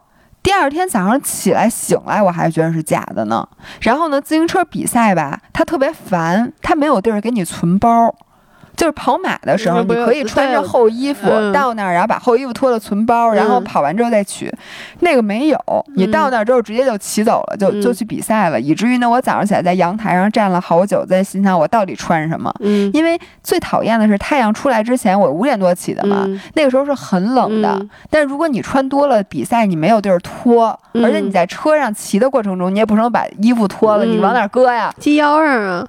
[0.44, 3.48] 第二天早上起来醒来，我还觉得是假的呢。
[3.80, 8.14] 然后呢，自行车比赛吧，他特别烦，他没有地儿给你存包。
[8.76, 14.52] 就是跑马的时候，你可以穿着厚衣服嗯到那儿，然后把厚衣服脱了存包，然后嗯跑完之后再取。
[15.00, 15.60] 那个没有，
[15.96, 22.54] 你到那儿之后直接就骑走了，就嗯就去比赛了，以至于呢，我早上起来在阳台上站了好久，在心想我到底穿什么。
[22.60, 27.70] 嗯因为最讨厌的是太阳出来之前，我五点多起的嘛，嗯那个时候是很冷的。
[27.80, 34.94] 嗯但如果你穿多了，比赛你没有地儿脱，嗯而且你在车上骑的过程中，你也不能把衣服脱了，嗯你往哪儿搁呀？
[35.00, 35.88] 系腰上啊，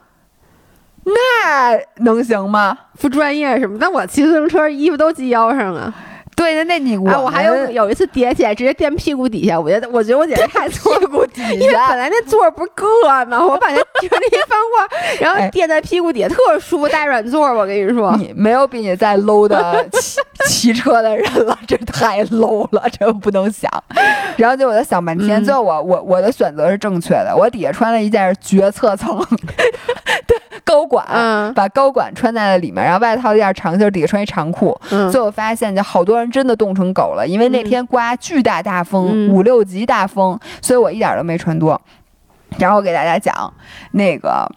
[1.05, 2.77] 那能行吗？
[3.01, 3.77] 不专业什么？
[3.81, 5.93] 那我骑自行车衣服都系腰上啊。
[6.37, 13.39] 对，那那你我啊，我还有有一次叠起来，直接垫屁股底下，我觉得我觉得我简直太坐屁股底因为下 本来那座儿不是硌吗？
[13.47, 17.55] 我把那全力翻过， 然后哎垫在屁股底下，特舒服，带软座儿。
[17.57, 23.71] 我跟你说，你没有比你再 low 的骑骑车的人了，这太 low 了，这不能想。
[24.37, 29.17] 然后就我在想半天，嗯最后我我我的选择是正确的，我底下穿了一件决策层
[30.27, 30.34] 的
[30.65, 34.79] 高管，嗯把高管穿在了里面，然后外套一件长袖，底下穿一长裤。
[34.91, 41.81] 嗯最后发现，就好多人真的冻成狗了，因为那天刮巨大大风，嗯五六级大风，所以我一点都没穿多。
[42.59, 43.53] 然后我给大家讲，
[43.93, 44.51] 那个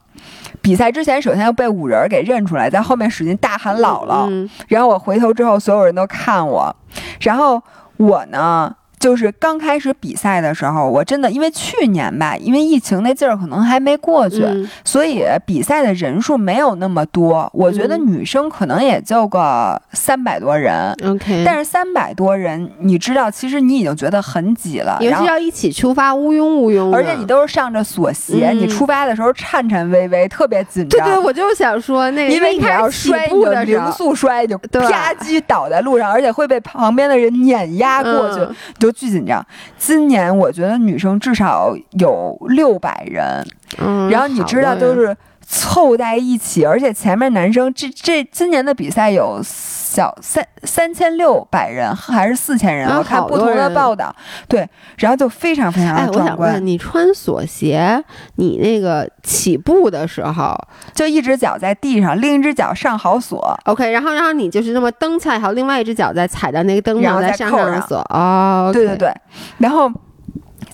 [0.61, 4.27] 比赛之前，首先要被五人给认出来，在后面使劲大喊姥姥。
[4.29, 6.75] 嗯然后我回头之后，所有人都看我，
[7.21, 7.61] 然后
[7.97, 8.75] 我呢。
[9.07, 17.49] 就是刚开始比赛的时候，我真的因为去年吧，因为疫情那劲儿可能还没过去，嗯所以比赛的人数没有那么多。
[17.53, 24.97] 我觉得嗯女生可能也就个三百多人，，OK，但是三百多人，你知道，其实你已经觉得很挤了。
[24.99, 26.97] 也是要一起出发，乌拥乌拥的。
[26.97, 31.07] 而且你都是上着锁鞋，嗯你出发的时候颤颤巍巍，特别紧张。
[31.07, 39.45] 对对，我就是想说那个，因为你要摔，就零速摔，就啪叽倒在路上，而且会被旁边的人碾压过去，嗯就巨紧张。
[39.77, 43.45] 今年我觉得女生至少有六百人，
[43.77, 45.15] 嗯，然后你知道都是
[45.49, 54.13] 凑在一起，而且前面男生这这今年的比赛有小三三千六百人还是四千人，啊我看不同的报道，
[54.49, 58.03] 对，然后就非常非常哎，的壮观，我想问，你穿锁鞋，
[58.35, 60.53] 你那个起步的时候
[60.93, 67.87] 就一只脚在地上，另一只脚上好锁，，OK，然后然后你就是那么蹬起来，好，另外一只脚再踩到那个蹬上，然后再上扣上上。
[67.87, 67.97] 锁。
[68.09, 69.13] 哦，对对对，
[69.59, 69.89] 然后。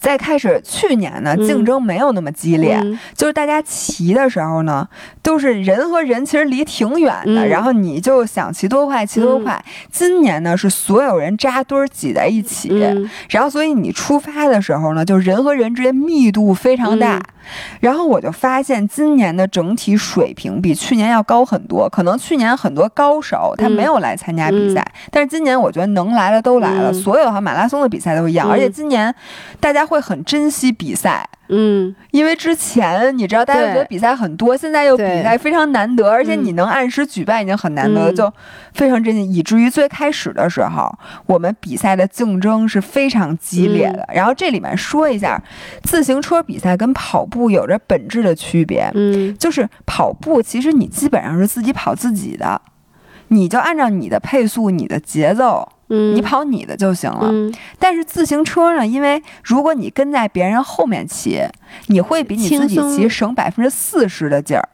[0.03, 1.47] 再开始，去年呢嗯。
[1.47, 2.99] 竞争没有那么激烈，嗯。
[3.15, 4.85] 就是大家骑的时候呢，
[5.21, 7.47] 都是人和人其实离挺远的，嗯。
[7.47, 9.63] 然后你就想骑多快骑多快。
[9.89, 13.09] 今年呢是所有人扎堆儿挤在一起，嗯。
[13.29, 17.15] 然后所以你出发的时候呢，就人和人之间密度非常大。
[17.15, 17.23] 嗯。
[17.81, 23.71] 然后我就发现今年的整体水平比去年要高很多，可能去年很多高手他嗯。
[23.71, 26.93] 没有来参加比赛，但是今年我觉得能来的都来了，嗯。
[26.93, 29.13] 所有好像马拉松的比赛都一样，嗯而且今年
[29.59, 31.29] 大家会很珍惜比赛。
[31.49, 38.33] 嗯因为之前你知道，大家觉得比赛很多，现在又比赛非常难得，而且你嗯能按时举办已经很难得，嗯就
[38.73, 39.21] 非常珍惜。
[39.31, 40.91] 以至于最开始的时候，
[41.27, 44.07] 我们比赛的竞争是非常激烈的。
[44.13, 45.39] 然后这里面说一下，
[45.83, 52.59] 自行车比赛跟跑步有着本质的区别，嗯就是跑步其实你基本上是自己跑自己的，
[53.27, 57.29] 你就按照你的配速、你的节奏，嗯，你跑你的就行了。
[57.31, 61.41] 嗯但是自行车呢，因为如果你跟在别人后面骑，
[61.87, 64.69] 你会比你自己骑省百分之四十的劲儿。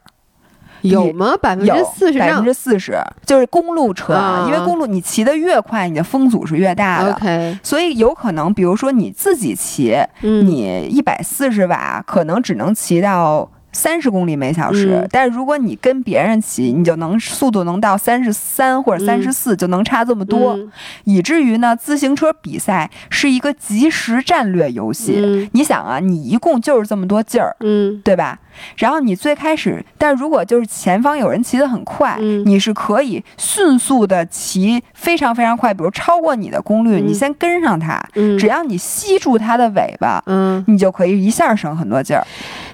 [0.82, 1.36] 有吗？
[1.42, 7.12] 百分之四十百分之四十，就是公路车，啊因为公路你骑得越快，你的风阻是越大的。
[7.12, 14.98] OK，所以有可能，比如说你自己骑，嗯你一百四十瓦，可能只能骑到三十公里每小时。
[15.02, 20.54] 嗯但是如果你跟别人骑，你就能速度能到三十三或者三十四，就能差这么多。
[20.58, 20.72] 嗯
[21.06, 25.22] 以至于呢，自行车比赛是一个即时战略游戏。
[25.24, 28.38] 嗯你想啊，你一共就是这么多劲儿，嗯对吧？
[28.78, 32.44] 然后你最开始，但如果就是前方有人骑得很快，嗯。
[32.46, 37.08] 你是可以迅速的骑非常非常快，比如超过你的功率，嗯。
[37.08, 42.26] 你先跟上它，嗯，只要你吸住它的尾巴，嗯，你就可以一下省很多劲儿。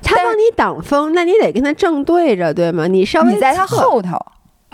[0.01, 2.85] 他帮你挡风，那你得跟他正对着，对吗？
[2.87, 4.17] 你稍微你在它后头，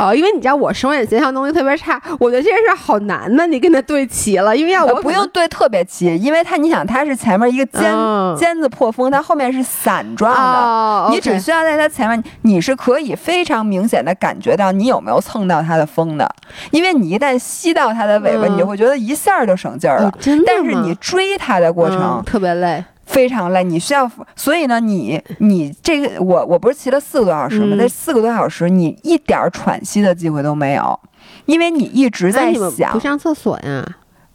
[0.02, 3.46] 哦，因为你知道我手眼协调能力特别差，我觉得这件事好难呢。
[3.46, 10.42] 你跟他对齐了，因为要我呃不用对特别齐，因为它你想它是前面一个尖、嗯尖子破风，它后面是伞状的。
[10.42, 16.28] 哦，你只需要在它前面，你是可以非常明显的感觉到你有没有蹭到它的风的，
[16.72, 20.08] 因为你一旦吸到它的尾巴，嗯你就会觉得一下就省劲儿了。
[20.08, 27.76] 哦真的但是你追它的过程嗯特别累，非常累，你需要，所以呢，你 你这个我我不是骑了四个多小时吗？
[27.78, 31.00] 嗯四个多小时你一点喘息的机会都没有，
[31.46, 33.86] 因为你一直在想不，上厕所呀？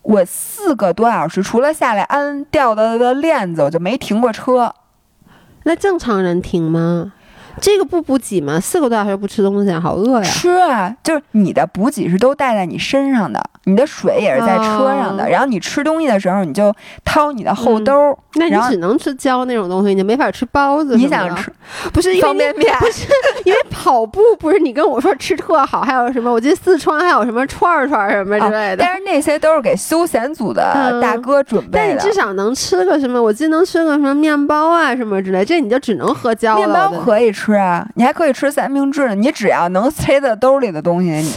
[0.03, 4.73] 我四个多小时除了下来安掉的的链子，我就没停过车。
[5.65, 7.13] 那正常人停吗？
[7.61, 8.61] 这个不补给吗？
[8.61, 10.23] 四个多小时不吃东西，好饿呀！
[10.23, 15.29] 吃啊，就是你的补给是都带在你身上的，你的水也是在车上的。
[15.29, 18.17] 然后你吃东西的时候，你就掏你的后兜。
[18.39, 20.97] 那你只能吃胶那种东西，你没法吃包子。
[20.97, 21.51] 你想吃？
[21.93, 22.77] 不是方便面？
[22.79, 23.07] 不是
[23.45, 26.31] 因为跑步，不是你跟我说吃特好，还有什么？
[26.31, 28.79] 我记得四川还有什么串串什么之类的。
[28.79, 31.79] 但是那些都是给休闲组的大哥准备的。
[31.79, 33.23] 但你至少能吃个什么？
[33.23, 35.43] 我记得能吃个什么面包啊什么之类。
[35.43, 36.67] 这你就只能喝胶了。
[36.67, 39.15] 面包可以吃啊，你还可以吃三明治呢。
[39.15, 41.35] 你只要能塞在兜里的东西，你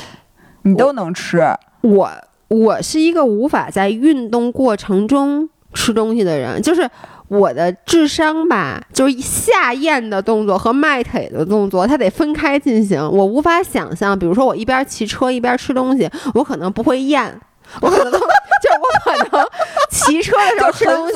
[0.63, 1.41] 你都能吃。
[1.81, 2.09] 我
[2.47, 6.89] 我是一个无法在运动过程中吃东西的人，就是
[7.27, 12.99] 我的智商吧，就是下咽的动作和迈腿的动作，它得分开进行。
[12.99, 17.39] 我无法想象，比如说我一边骑车一边吃东西，我可能不会咽。
[17.81, 19.47] 我可能就我可能
[19.91, 21.13] 骑车的时候 吃东西，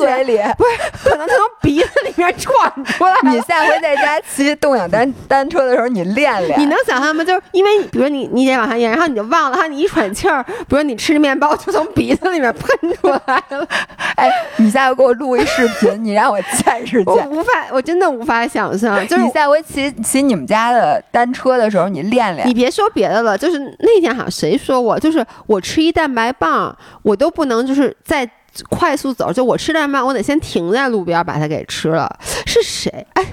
[0.56, 1.82] 不是可能从鼻
[2.24, 3.14] 面喘出来。
[3.24, 6.58] 你下回在家骑动感单单车的时候，你练练。
[6.60, 7.24] 你能想象吗？
[7.24, 13.66] 就是因为比如你你得往下咽，然后你就忘了，然后你一喘气儿，比如你吃面包就从鼻子里面喷出来了。
[14.16, 17.14] 哎，你下回给我录一视频，你让我见识见。
[17.14, 19.00] 我无法，我真的无法想象。
[19.06, 22.46] 就是你下回骑骑你们家的单车的时候，你练练。
[22.46, 26.34] 你别说别的了，就是那天好像谁说我，就是我吃一蛋白。
[26.36, 28.28] 棒，我都不能，就是在
[28.68, 32.08] 快速走，就我吃太慢，我得先停在路边把它给吃了。
[32.46, 33.06] 是谁？
[33.14, 33.24] 哎，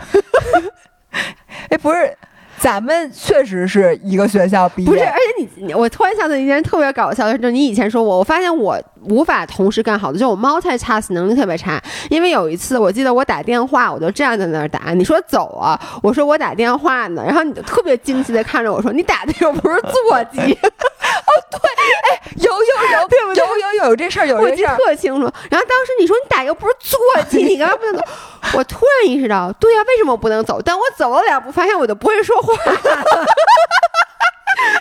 [1.70, 2.18] 哎，不是。
[2.62, 5.04] 咱们确实是一个学校毕业，不是？
[5.04, 11.82] 而且你，我突然想到一件特别搞笑的事，就是你以前说我，我发现我无法同时干好的，就我 multitask 能力特别差。
[12.10, 20.40] 因为有一次，我记得我打电话，我就站在那儿打，你说走啊，我说我打电话呢，然后你就特别惊奇的看着我说，你打的又不是座机。
[21.12, 21.60] 哦，对，
[22.12, 23.44] 哎，有有有，对不对？
[23.44, 25.22] 有有有这事儿，有这事儿，特清楚。
[25.50, 28.04] 然后当时你说你打又不是座机， 你干嘛不能走？
[28.54, 30.62] 我突然意识到，对呀，为什么我不能走？
[30.64, 32.51] 但我走了两步，发现我都不会说话。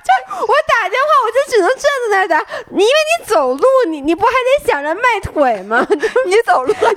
[0.04, 0.08] 就
[0.40, 2.38] 我打电话，我就只能站在那儿打。
[2.70, 5.86] 因为你走路，你你不还得想着迈腿吗？
[6.26, 6.72] 你走路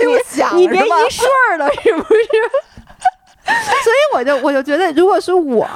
[0.56, 2.22] 你别一顺儿了，是不是？
[3.84, 5.68] 所以我就我就觉得，如果是我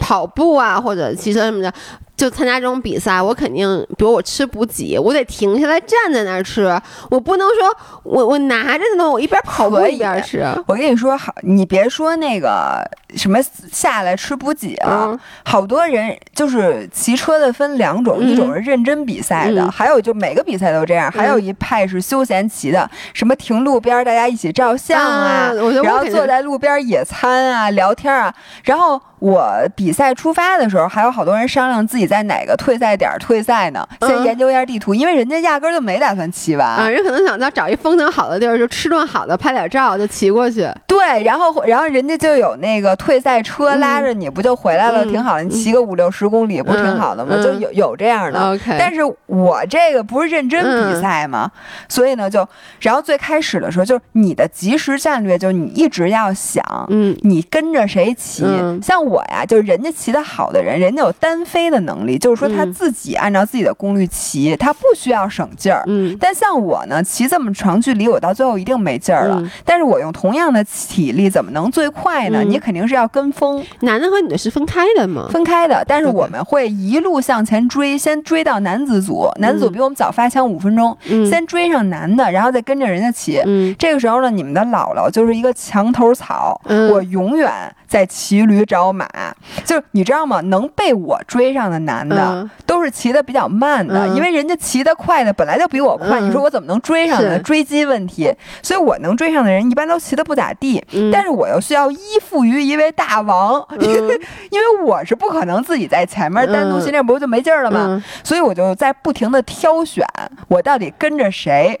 [0.00, 1.72] 跑步啊，或者骑车什么的。
[2.20, 6.78] 就参加这种比赛，我肯定，比如我吃补给，我得停下来站在那儿吃，
[7.08, 10.44] 我不能说我我拿着呢，我一边跑步一边吃。
[10.66, 13.38] 我跟你说好，你别说那个什么
[13.72, 25.50] 下来吃补给啊，好多人就是骑车的分两种，一种是认真比赛的，还有就每个比赛都这样，还有一派是休闲骑的，什么停路边大家一起照相啊，
[25.82, 29.00] 然后坐在路边野餐啊、聊天啊，然后。
[29.20, 33.86] 我比赛出发的时候，还有好多人商量自己在哪个退赛点退赛呢？
[34.00, 40.68] 先研究一下地图，因为人家压根儿就没打算骑完啊，人可能想再找一风景好的地儿，就吃顿好的，拍点照就骑过去。
[40.88, 45.04] 对，然后然后人家就有那个退赛车拉着你，不就回来了？
[45.04, 47.36] 挺好的，你骑个五六十公里不挺好的吗？
[47.42, 48.58] 就有有这样的。
[48.78, 51.50] 但是我这个不是认真比赛嘛，
[51.88, 52.46] 所以呢，就
[52.80, 58.44] 然后最开始的时候，就是你的及时战略，就是你一直要想，嗯，你跟着谁骑，
[58.82, 59.00] 像。
[59.00, 65.82] 我呀，就是人家骑的好的人，人家有单飞的能力，就是说他自己按照自己的功率骑，他不需要省劲儿。
[65.86, 69.42] 嗯，但像我呢，骑这么长距离，我到最后一定没劲儿了。
[69.64, 72.42] 但是我用同样的体力，怎么能最快呢？
[72.44, 73.64] 你肯定是要跟风。
[73.80, 75.26] 男的和女的是分开的吗？
[75.32, 80.96] 分开的，但是我们会一路向前追，先追到男子组，男子组比我们早发枪五分钟，
[81.28, 83.42] 先追上男的，然后再跟着人家骑。
[83.76, 86.60] 这个时候呢，你们的姥姥就是一个墙头草，
[86.92, 87.50] 我永远
[87.88, 89.00] 在骑驴找马。
[89.00, 89.34] 马
[89.64, 90.42] 就是你知道吗？
[90.42, 96.20] 能被我追上的男的都是骑的比较慢的，因为人家骑的快的本来就比我快。
[96.20, 97.38] 你说我怎么能追上呢？
[97.40, 100.82] 追击问题，所以我能追上的人一般都骑的不咋地。
[101.12, 108.02] 但是我又需要依附于一位大王， 因为我是不可能自己在前面单独训练不就没劲儿了吗？
[108.22, 110.06] 所以我就在不停的挑选，
[110.48, 111.80] 我到底跟着谁。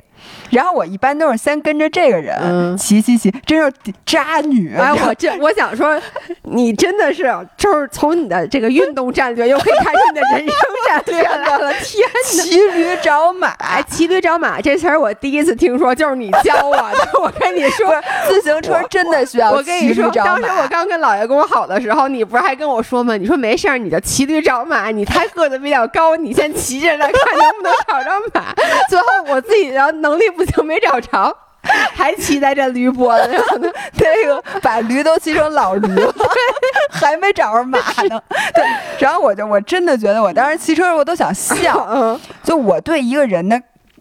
[0.50, 3.72] 然后我一般都是先跟着这个人骑骑骑，真是
[4.04, 4.74] 渣女！
[4.76, 6.00] 哎，我这我想说，
[6.42, 10.56] 你真的是就是从你的这个运动战略，又可以看出你的人生
[10.88, 11.72] 战略来了。
[11.82, 12.02] 天
[12.36, 12.42] 哪！
[12.42, 17.10] 骑驴找马，骑驴找马这词儿我第一次听说，就是你教我的。
[17.20, 17.94] 我跟你说，
[18.28, 20.40] 自行车真的需要骑驴找马。
[20.40, 23.16] 当时我刚跟姥爷跟我好的时候，你不是还跟我说吗？
[23.16, 24.90] 你说没事儿，你就骑驴找马。
[24.90, 28.54] 你他个子比较高，你先骑着来看能不能找着马。
[28.88, 30.44] 最后我自己然后能力不。
[30.44, 31.36] 行，没找着，
[31.94, 33.68] 还骑在这驴脖子上呢。
[33.98, 36.12] 那个把驴都骑成老驴了，
[36.90, 38.20] 还没找着马呢。
[38.54, 38.64] 对，
[38.98, 41.86] 然后我就我真的觉得，我当时骑车我都想笑。
[41.90, 43.60] 嗯，就我对一个人的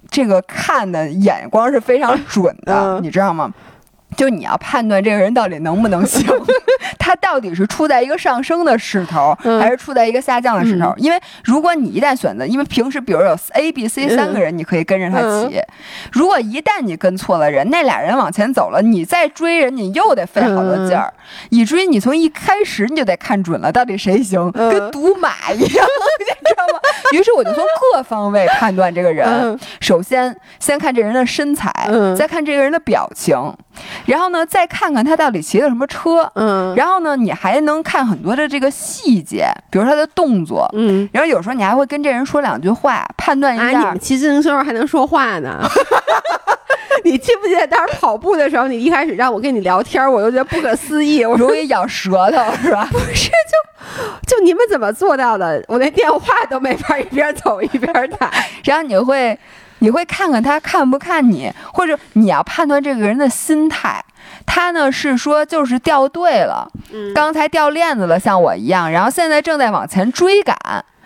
[0.09, 3.53] 这个看的眼光是非常准的，你知道吗？
[4.17, 6.25] 就你要判断这个人到底能不能行，
[6.99, 10.93] 他到底是处在一个上升的势头，还是处在一个下降的势头？
[10.97, 15.61] 因为如果你一旦选择，因为平时比如有 A、B、C 三个人，你可以跟着他骑。
[16.11, 21.13] 如果一旦你跟错了人，那俩人往前走了，你再追人，你又得费好多劲儿，
[21.49, 26.79] 以至于你从一开始你就得看准了到底谁行，跟赌马一样，你知道吗？
[27.13, 29.57] 于是我就从各方位判断这个人。
[29.79, 31.71] 首先，先看这人的身材，
[32.17, 33.37] 再看这个人的表情。
[34.05, 43.67] 然后呢，再看看他到底骑的什么车，嗯，然后呢，你还能看很多的这个细节，比如他的动作，嗯，然后有时候你还会跟这人说两句话，判断一下。
[43.79, 45.59] 你们骑自行车还能说话呢？
[47.05, 52.87] 你记不记得当时跑步的时候，你一开始让我跟你聊天，我就觉得不可思议，我容易咬舌头，是吧？
[52.91, 55.63] 不是，就就你们怎么做到的？
[55.67, 58.31] 我连电话都没法一边走一边打，
[58.63, 59.37] 然后你会。
[59.79, 64.03] 你会看看他看不看你，或者你要判断这个人的心态。
[64.45, 66.69] 他呢是说就是掉队了，
[67.13, 70.55] 刚才掉链子了，像我一样，然后现在正在往前追赶，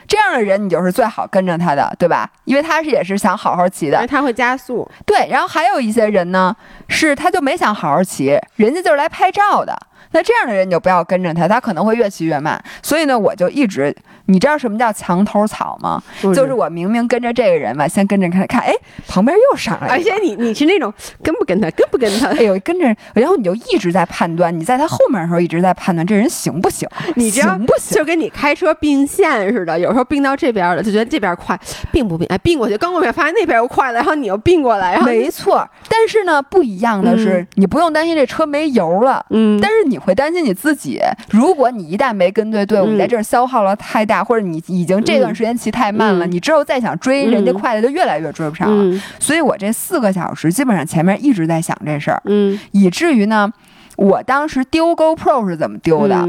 [0.08, 2.30] 这样的人你就是最好跟着他的，对吧？
[2.46, 4.90] 因为他是也是想好好骑的，他会加速。
[5.06, 6.56] 对，然后还有一些人呢，
[6.88, 9.78] 是他就没想好好骑，人家就是来拍照的。
[10.12, 12.64] 那这样的人你就不要跟着他，他可能会越骑越慢。
[12.82, 13.96] 所以呢，我就一直。
[14.28, 16.02] 你知道什么叫墙头草吗？
[16.22, 18.74] 就是我明明跟着这个人吧，先跟着看看，哎，
[19.06, 19.90] 旁边又上来。
[19.90, 26.88] 而且你你是那种跟不跟他，跟不跟他，哎呦，跟着，然后你就一直在判断，你在他后面的时候一直在判断这人行不行，
[27.18, 27.98] 你行不行？
[27.98, 31.60] 就跟你开车并线似的，有时候并到这边了，就觉得这边快，
[31.92, 35.68] 并不并，哎，并过去，刚过去发现那边又快了，然后你又并过来，然后没错。
[35.90, 45.04] 但是呢，不一样的是，你不用担心这车没油了，嗯，但是你会担心你自己，如果你一旦没跟对队伍，你在这儿消耗了太大，或者你已经。
[45.04, 49.02] 这段时间骑太慢了，你之后再想追人家快的就越来越追不上了。
[49.20, 53.52] 所以我这四个小时基本上前面一直在想这事儿，嗯，以至于呢，
[53.98, 56.28] 我当时丢 GoPro 是怎么丢的？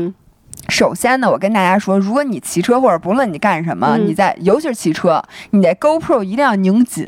[0.68, 7.06] 首先呢，我跟大家说，如果你骑车或者不论你干什么，你在尤其是骑车，你的 GoPro 一定要拧紧。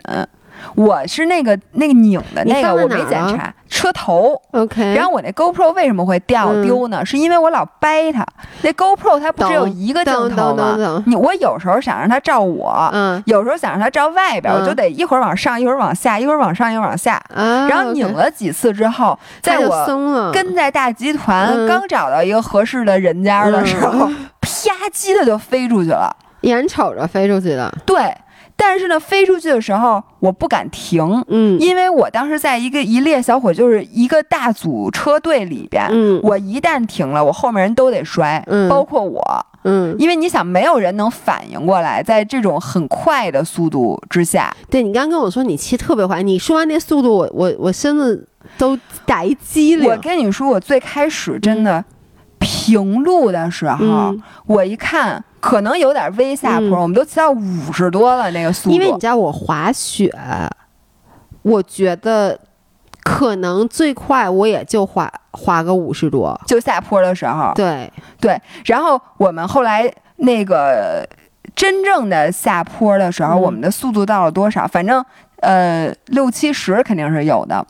[0.75, 4.41] 我是那个那个拧的那个，我没检查车头。
[4.53, 7.05] OK，然后我那 GoPro 为什么会掉丢呢？
[7.05, 8.25] 是因为我老掰它。
[8.63, 11.03] 那 GoPro 它不只有一个镜头吗？
[11.07, 17.23] 你我有时候想让它照我，嗯，有时候想让它照外边，我就得一会儿往上，一会儿往下，一会儿往上，一会儿往下。
[17.35, 24.07] 然后拧了几次之后，在我跟在大集团刚找到一个合适的人家的时候，
[24.41, 27.73] 啪叽的就飞出去了，眼瞅着飞出去的。
[27.85, 28.15] 对。
[28.59, 39.23] 但是呢，飞出去的时候我不敢停，嗯，因为我当时在一个一列小伙，就是一个大组车队里边，嗯，我一旦停了，我后面人都得摔，嗯，包括我，
[39.65, 48.27] 嗯，因为你想，没有人能反应过来，在这种很快的速度之下，对你刚跟我说你骑特别快，你说完那速度，我我我身子
[48.57, 49.91] 都打一激灵。
[49.91, 51.85] 我跟你说，我最开始真的
[52.39, 54.15] 平路的时候，
[54.47, 55.23] 我一看。
[55.41, 58.75] 可能有点微下坡，我们都骑到五十多了那个速度。
[58.75, 60.13] 因为你知道我滑雪，
[61.43, 62.39] 我觉得
[63.05, 67.53] 可能最快我也就滑滑个五十多，就下坡的时候。
[67.55, 71.07] 对对，然后我们后来那个
[71.55, 74.67] 真正的下坡的时候，我们的速度到了多少？
[74.67, 75.05] 反正
[75.43, 77.65] 呃六七十肯定是有的。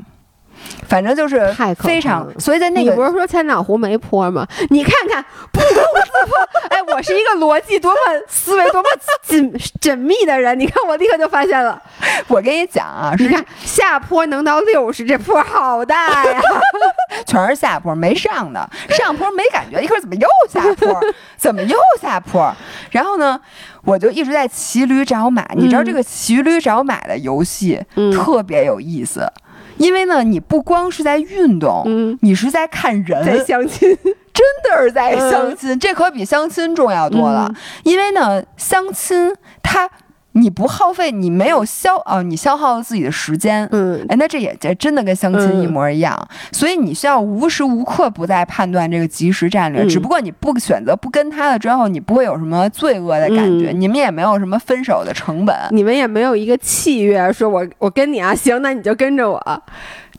[0.88, 4.46] 反正就是非常，所以在那个你不是说千岛湖没坡吗？
[4.70, 6.36] 你看看不攻自破，
[6.70, 8.88] 哎，我是一个逻辑多么思维多么
[9.22, 11.80] 紧缜密的人，你看我立刻就发现了。
[12.28, 16.40] 我跟你讲啊，你看下坡能到六十，这坡好大呀，
[17.26, 21.00] 全是下坡没上的，上坡没感觉，一会儿怎么又下坡？
[21.36, 22.54] 怎么又下坡？
[22.90, 23.40] 然后呢，
[23.84, 25.44] 我就一直在骑驴找马。
[25.54, 27.80] 你知道这个骑驴找马的游戏
[28.12, 29.30] 特别有意思。
[29.78, 37.52] 因为呢，你不光是在运动，嗯，你是在看人，在相亲，真的是在相亲，这可比相亲重要多了。
[37.84, 39.88] 因为呢，相亲它。
[40.36, 46.14] 你不耗费，你没有消哦，你消耗了自己的时间，嗯，哎，那这也这真的跟相亲一模一样，
[46.52, 49.86] 所以你需要无时无刻不在判断这个即时战略。
[49.86, 59.62] 只不过你不选择不跟他了之后，你不会有什么罪恶的感觉，你们也没有什么分手的成本，你们也没有一个契约，说我我跟你啊，行，那你就跟着我，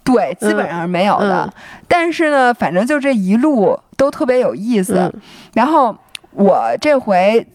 [0.04, 1.54] 对，基本上是没有的。
[1.88, 5.14] 但是呢，反正就这一路都特别有意思。
[5.54, 5.96] 然后
[6.32, 7.46] 我这回。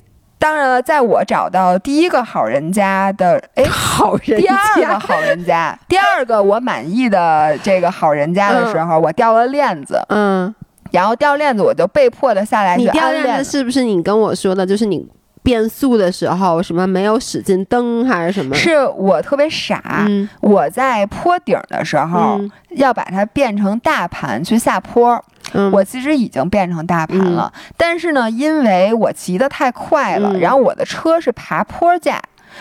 [0.43, 10.53] 当然了，在我找到第一个好人家的，哎，好人，第二个好人家， 第二个我满意的这个好人家的时候，我掉了链子，嗯，
[10.90, 12.76] 然后掉链子，我就被迫的下来。
[12.76, 14.66] 你掉链子是不是你跟我说的？
[14.66, 15.07] 就是你
[15.45, 18.55] 变速的时候，什么没有使劲蹬还是什么？
[18.55, 25.22] 是我特别傻，嗯我在坡顶的时候、嗯要把它变成大盘去下坡，
[25.53, 32.20] 嗯，我其实已经变成大盘了，但是呢，因为我骑得太快了，嗯然后我的车是爬坡架，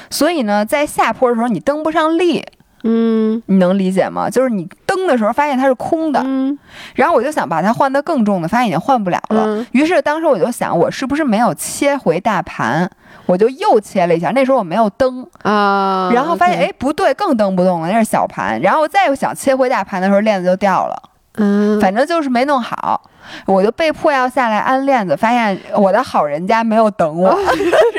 [0.09, 2.45] 所以呢，在下坡的时候你蹬不上力，
[2.83, 4.29] 嗯你能理解吗？
[4.29, 6.57] 就是你蹬的时候发现它是空的，嗯
[6.95, 9.43] 然后我就想把它换得更重的，发现已经换不了了。
[9.45, 12.89] 嗯于是当时我就想，我是不是没有切回大盘？
[13.27, 18.59] 我就又切了一下，那时候我没有蹬，啊，然后发现哎不对，更蹬不动了，那是小盘。
[18.61, 21.01] 然后我再又想切回大盘的时候，链子就掉了，
[21.33, 23.09] 嗯，反正就是没弄好，
[23.45, 27.37] 我就被迫要下来安链子，发现我的好人家没有等我，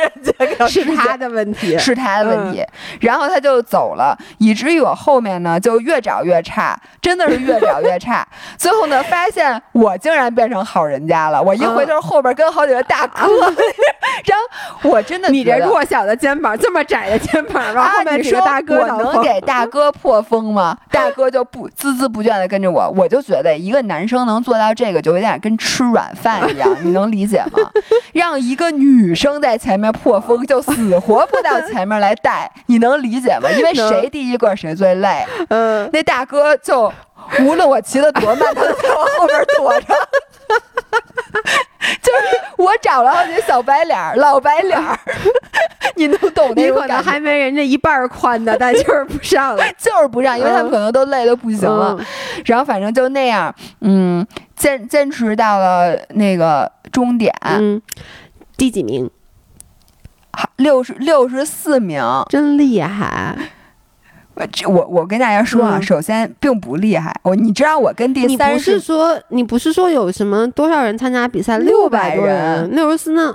[0.69, 2.65] 是他的问题，是他的问题，
[3.01, 8.27] 然后他就走了，以至于我后面呢就越找越差，真的是越找越差。
[8.57, 11.43] 最后呢，发现我竟然变成好人家了。
[11.43, 13.23] 我一回头，后边跟好几个大哥，
[14.25, 14.39] 然
[14.81, 20.77] 后我真的你这弱小的肩膀，这么窄的肩膀，啊，面你说几个大哥我能给大哥破风吗？
[20.91, 27.71] 大哥就不孜孜不倦的跟着我，我就觉得一个男生能做到这个，就有点跟吃软饭一样，你能理解吗？
[28.13, 33.49] 让一个女生在前面破风，就死活不到前面来带，你能理解吗？
[33.51, 35.25] 因为谁第一个谁最累。
[35.49, 36.93] 嗯，那大哥就
[37.41, 39.95] 无论我骑得多慢，他都在我后边躲着。
[42.01, 44.99] 就是我找了好几个小白脸儿、老白脸儿，
[45.97, 46.95] 你能懂那你种感觉？
[46.97, 49.65] 可能还没人家一半儿宽呢，但就是不上了。
[49.79, 51.97] 就是不上，因为他们可能都累得不行了。
[51.99, 52.07] 嗯
[52.45, 54.27] 然后反正就那样，嗯，
[54.57, 57.81] 坚坚持到了那个终点，嗯，
[58.57, 59.11] 第几名？
[60.57, 62.03] 六十六十四名。
[62.29, 63.37] 真厉害！
[64.35, 67.15] 呃这我我跟大家说啊，嗯首先并不厉害。
[67.23, 73.35] 我你知道我跟第你不三是说你不是说有什么多少人参加比赛？600百多人，六十四那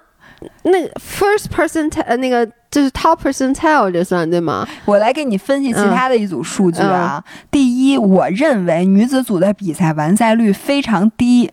[0.63, 4.67] 那 first person 呃那个就是 top percentile 这算对吗？
[4.85, 7.23] 我来给你分析其他的一组数据啊。
[7.49, 11.49] 第一，我认为女子组的比赛完赛率非常低，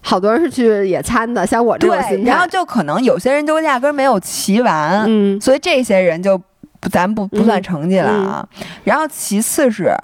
[0.00, 2.30] 好多人是去野餐的，像我这种对，心态。
[2.30, 6.44] 然后就可能有些人就压根儿没有骑完，嗯所以这些人就不
[6.90, 8.48] 咱不不算嗯成绩了啊。
[8.84, 9.94] 然后其次是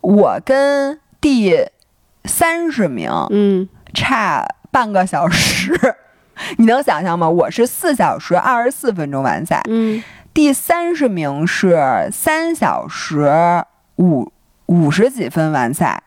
[0.00, 1.54] 我跟第
[2.24, 5.72] 三十名嗯差半个小时。
[6.58, 7.28] 你能想象吗？
[7.28, 13.64] 我是四小时二十四分钟完赛，嗯第三十名是三小时
[13.98, 14.32] 五
[14.66, 16.02] 五十几分完赛。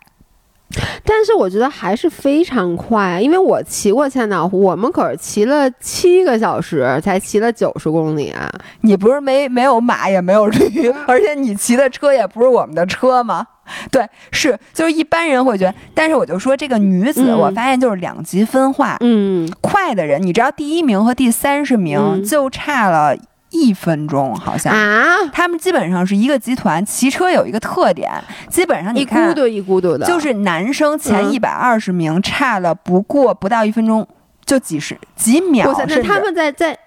[1.03, 8.51] 但是我觉得还是非常快，因为我骑过千岛湖，我们可是骑了七个小时才骑了九十公里啊！
[8.81, 13.47] 你不是没没有马也没有驴，而且你骑的车也不是我们的车吗？
[13.91, 23.15] 对，是就是一般人会觉得，但是我就说这个女子，嗯我发现就是两极分化，嗯，快的人，你知道第一名和第三十名嗯就差了
[23.49, 24.73] 一分钟，好像。
[24.73, 28.11] 啊，他们基本上是一个集团，骑车有一个特点，
[28.49, 34.07] 基本上你一咕看，嘟一咕嘟的，就是男生前嗯一百二十名差了不过不到一分钟，
[34.45, 36.77] 就几十几秒，，那他们在在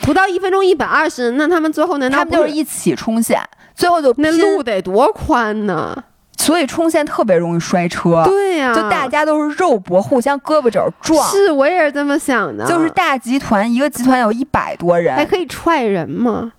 [0.00, 3.40] 不到一分钟一百二十，那他们最后难道他们就是一起冲线，
[3.74, 6.04] 最后就那路得多宽呢？
[6.38, 11.28] 所以冲线特别容易摔车，对呀、就大家都是肉搏，互相胳膊肘撞。
[11.28, 16.52] 是我也是这么想的，就是大集团，一个集团有一百多人还，可以踹人吗？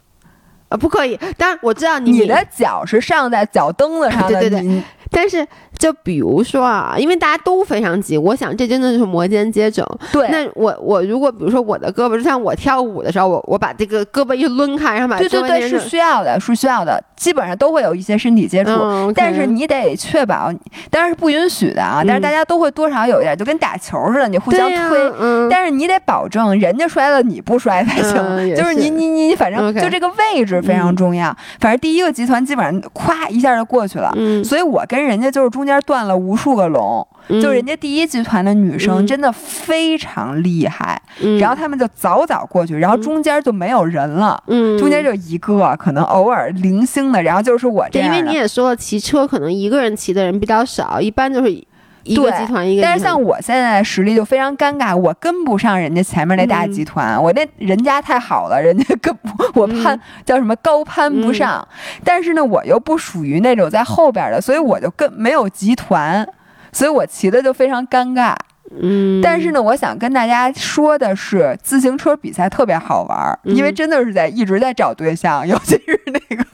[0.68, 1.18] 啊，不可以。
[1.38, 5.44] 当然我知道你你的脚是上在脚蹬子上的，对对对但是
[5.76, 9.84] 就比如说啊，因为大家都非常急，我想这真的是摩肩接踵。
[10.12, 18.72] 对那我我如果比如说我的胳膊，就像我跳舞的时候，我我把这个胳膊一抡开，然后把对对对，是需要的，是需要的，基本上都会有一些身体接触。
[19.14, 20.50] 但是你得确保，
[20.90, 22.02] 当然是不允许的啊。
[22.06, 25.12] 但是嗯大家都会多少有一点，就跟打球似的，你互相推。
[25.20, 31.36] 嗯，但是你得保证人家摔了你不摔才行，嗯 就是你你你反正就这个位置非常重要。
[31.60, 37.06] 反正第一个集团基本上咵一下就过去了，嗯，所以我跟人家就是中间断了无数个龙。
[37.30, 37.42] 嗯。
[37.42, 39.08] 就人家第一集团的女生嗯。
[39.08, 41.40] 真的非常厉害，嗯。
[41.40, 44.44] 然后他们就早早过去，然后中间就没有人了。
[44.48, 48.26] 嗯，中间就一个，可能偶尔零星的，然后就是我这样，因。
[48.26, 51.52] 为你也说了，骑车可能一个人骑的人比较少，一般就是
[52.04, 52.82] 一个对集团一个。
[52.82, 59.30] 但是像我现在的实力就非常尴尬，我跟不上人家前面那大嗯集团，我那人家太好了，人家跟不
[59.62, 60.00] 我攀、嗯。
[60.26, 61.66] 叫什么高攀不上，
[62.04, 66.28] 但是呢，我又不属于那种在后边的，所以我就跟没有集团，
[66.72, 68.36] 所以我骑的就非常尴尬。
[68.82, 76.46] 嗯，但是呢，我想跟大家说的是，自行车比赛特别好玩儿，因为嗯真的是在一直在找对象，尤其是那个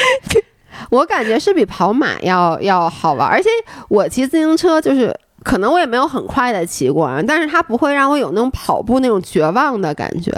[0.90, 3.48] 我感觉是比跑马要要好玩，而且
[3.88, 5.14] 我骑自行车就是。
[5.44, 10.32] 可能我也没有很快的骑过，但是它不会让我有那种跑步那种绝望的感觉。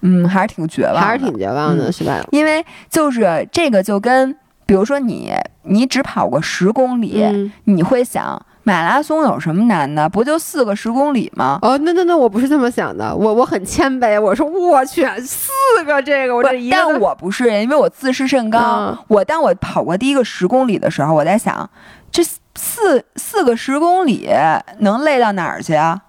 [0.00, 2.20] 嗯，还是挺绝望，还是挺绝望的，是吧？
[2.32, 4.36] 因为就是这个就跟，
[4.66, 8.40] 比如说你你只跑过十公里，你会想。
[8.66, 10.08] 马拉松有什么难的？
[10.08, 11.58] 不就四个十公里吗？
[11.60, 15.52] 哦，那那那我不是这么想的，我我很谦卑，我说我去四
[15.84, 18.96] 个这个，我这一但我不是，因为我自视甚高。
[19.08, 21.68] 我当我跑过第一个十公里的时候，我在想，
[22.10, 24.30] 这四四个十公里
[24.78, 26.00] 能累到哪儿去啊？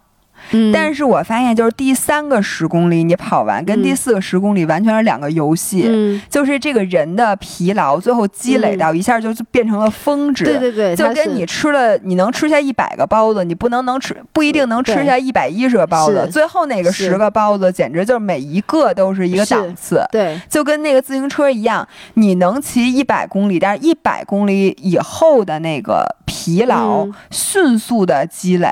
[0.74, 6.22] 但是我发现，就是第三个十公里你跑完，跟第四个十公里完全是两个游戏。
[6.30, 10.44] 就是这个人的疲劳最后积累到一下就变成了峰值。
[10.46, 16.28] 对对对，就跟你吃了，你能吃下一百个包子，你不能能吃，不一定能吃下一百一十个包子。
[16.32, 20.06] 最后那个十个包子，简直就是每一个都是一个档次。
[20.12, 28.70] 对，就跟那个自行车一样，你能骑一百公里，但是一百公里以后的那个疲劳迅速的积累。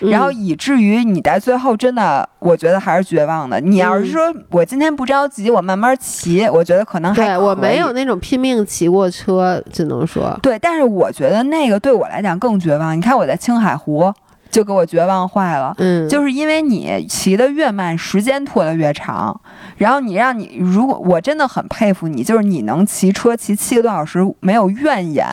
[0.00, 3.60] 然后以至于你在最后真的，我觉得还是绝望的。
[3.60, 10.58] 你要是说我今天不着急，我慢慢骑，我觉得可能还对我没有那种拼命骑过车，只能说对。
[10.58, 12.96] 但是我觉得那个对我来讲更绝望。
[12.96, 14.12] 你看我在青海湖。
[14.52, 19.40] 就给我绝望坏了，嗯，就是因为你骑的越慢，时间拖得越长，
[19.78, 25.26] 然后你让你如果我真的很佩服你，就是你能骑车骑七个多小时没有怨言，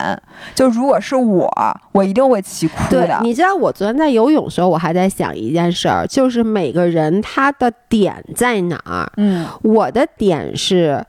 [0.54, 1.48] 就如果是我，
[1.92, 3.20] 我一定会骑哭的。
[3.22, 9.12] 你知道我昨天在游泳的时候，我还在想一件事儿，就是每个人他的点在哪儿？
[9.18, 11.04] 嗯，我的点是，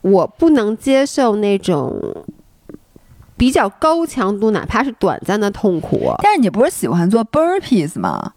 [0.00, 2.02] 我不能接受那种。
[3.38, 6.12] 比较高强度，哪怕是短暂的痛苦。
[6.22, 8.32] 但是你不是喜欢做 burpees 吗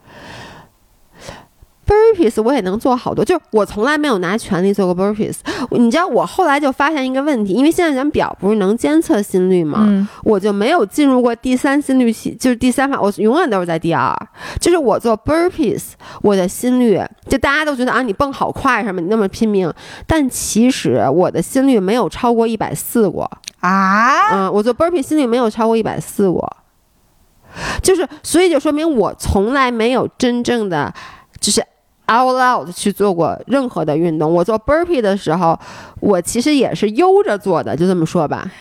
[1.92, 5.38] ？burpees 我也能做好多，就是我从来没有拿全力做过 burpees。
[5.72, 10.08] 你知道，我后来就发现一个问题，因为现在咱表不是能监测心率吗？
[10.24, 14.16] 我就没有进入过第三心率系，就是第三法，我永远都是在第二。
[14.60, 19.72] 就是我做 burpees，我的心率就大家都觉得啊，你蹦好快什么，你那么拼命，
[20.08, 23.30] 但其实我的心率没有超过一百四过。
[23.60, 26.58] 啊，嗯，我做 burpees 心率没有超过一百四，过
[27.84, 30.92] 就是，所以就说明我从来没有真正的
[31.40, 31.62] 就是
[32.12, 34.34] out loud 去做过任何的运动。
[34.34, 35.58] 我做 burpee 的时候，
[36.00, 38.52] 我其实也是悠着做的，就这么说吧。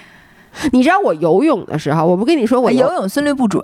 [0.72, 3.62] 你知道我游泳的时候，我不跟你说我游泳心率不准，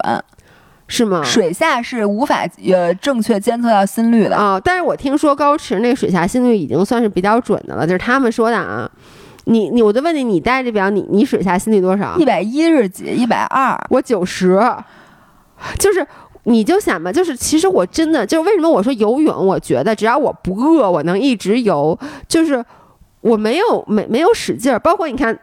[0.89, 1.22] 是吗？
[1.24, 4.61] 水下是无法呃正确监测到心率的啊。
[4.62, 8.91] 但是我听说高驰那水下心率已经算是比较准的了，就是他们说的啊。
[9.47, 12.16] 你你我就问你，你戴这表，你你水下心率多少？
[12.18, 14.61] 一百一十几，一百二，我九十。
[15.78, 16.07] 就是
[16.49, 21.99] 你就想吧，就是其实我真的就是为什么我说游泳，我觉得只要我不饿，我能一直游。
[22.28, 22.64] 就是
[23.20, 25.36] 我没有没没有使劲儿，包括你看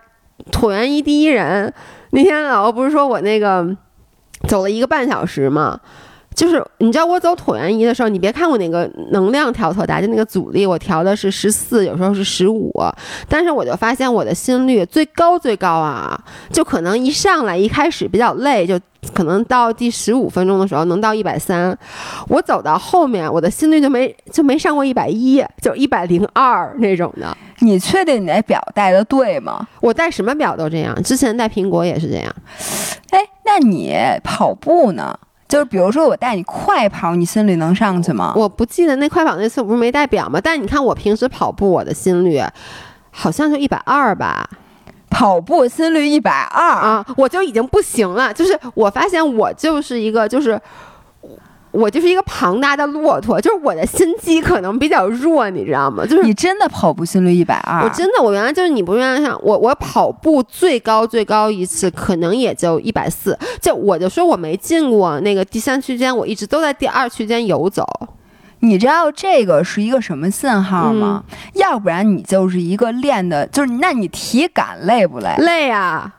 [0.49, 1.73] 椭圆仪第一人
[2.11, 3.67] 那天老欧不是说我那个
[4.47, 5.79] 走了一个半小时嘛？
[6.33, 12.71] 就是你知道我走椭圆仪的时候，你别看我那个能量调特大，就那个阻力我调的是十四，有时候是十五，
[13.27, 18.79] 但是我就发现我的心率最高最高啊，就可能一上来一开始比较累，就
[19.13, 21.77] 可能到第十五分钟的时候能到一百三，
[22.27, 27.35] 我走到后面我的心率就没就没上过一百一，就一百零二那种的。
[27.59, 29.67] 你确定你那表戴的对吗？
[29.81, 32.33] 我戴什么表都这样，之前戴苹果也是这样。
[33.11, 35.17] 哎，那你跑步呢？
[35.47, 38.33] 就是比如说我带你快跑，你心率能上去吗？
[38.35, 40.39] 我不记得那快跑那次我不是没戴表吗？
[40.43, 42.41] 但你看我平时跑步，我的心率
[43.11, 44.49] 好像就一百二吧。
[45.13, 48.33] 跑步心率一百二啊，我就已经不行了。
[48.33, 50.59] 就是我发现我就是一个就是。
[51.73, 56.05] 我就是一个庞大的骆驼，就是我的心肌可能比较弱，你知道吗？
[56.05, 57.83] 就是你真的跑步心率一百二？
[57.83, 67.83] 我真的，我原来就是你不愿意想我，我跑步最高最高一次可能也就一百四，就我就说我没进过那个第三区间，我一直都在第二区间游走。
[68.63, 71.25] 你知道这个是一个什么信号吗？
[71.53, 75.35] 要不然你就是一个练的，就是那你体感累不累？
[75.39, 76.13] 累啊。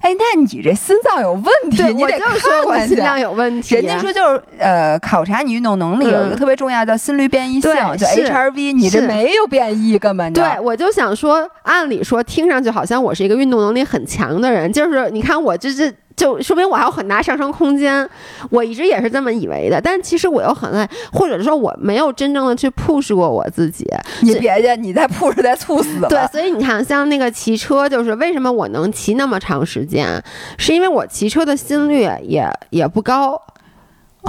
[0.00, 3.74] 哎，那你这心脏有问题，你得看说我心脏有问题。
[3.74, 10.40] 人家说就是呃，考察你运动能力有一个特别重要叫心率变异性，叫 HRV，你这没有变异，根本就。
[10.40, 15.92] 对，我就想说，按理说听上去好像我是一个运动能力很强的人，就是你看我这是。
[16.18, 18.06] 就说明我还有很大上升空间，
[18.50, 19.80] 我一直也是这么以为的。
[19.80, 23.86] 但其实我又很累，或者说我没有真正的去 push 过我自己。
[24.22, 26.08] 你别介，你再 push 再猝死了。
[26.08, 30.20] 对，所以你看，像那个骑车，就是为什么我能骑那么长时间，
[30.58, 33.40] 是因为我骑车的心率也也不高，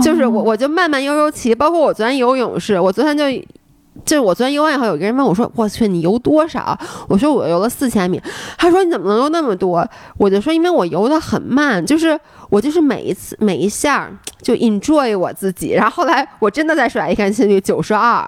[0.03, 1.55] 就是我我就慢慢悠悠骑。
[1.55, 3.25] 包括我昨天游泳是，我昨天就。
[4.05, 6.77] 就是我昨天游完以后，有一个人问我说：“我去，你游多少？”
[7.07, 8.21] 我说：“我游了四千米。”
[8.57, 9.87] 他说：“你怎么能游那么多？”
[10.17, 12.19] 我就说：“因为我游的很慢，就是
[12.49, 14.09] 我就是每一次每一下
[14.41, 18.27] 就 enjoy 我自己。”然后后来我真的在甩一看心率九十二。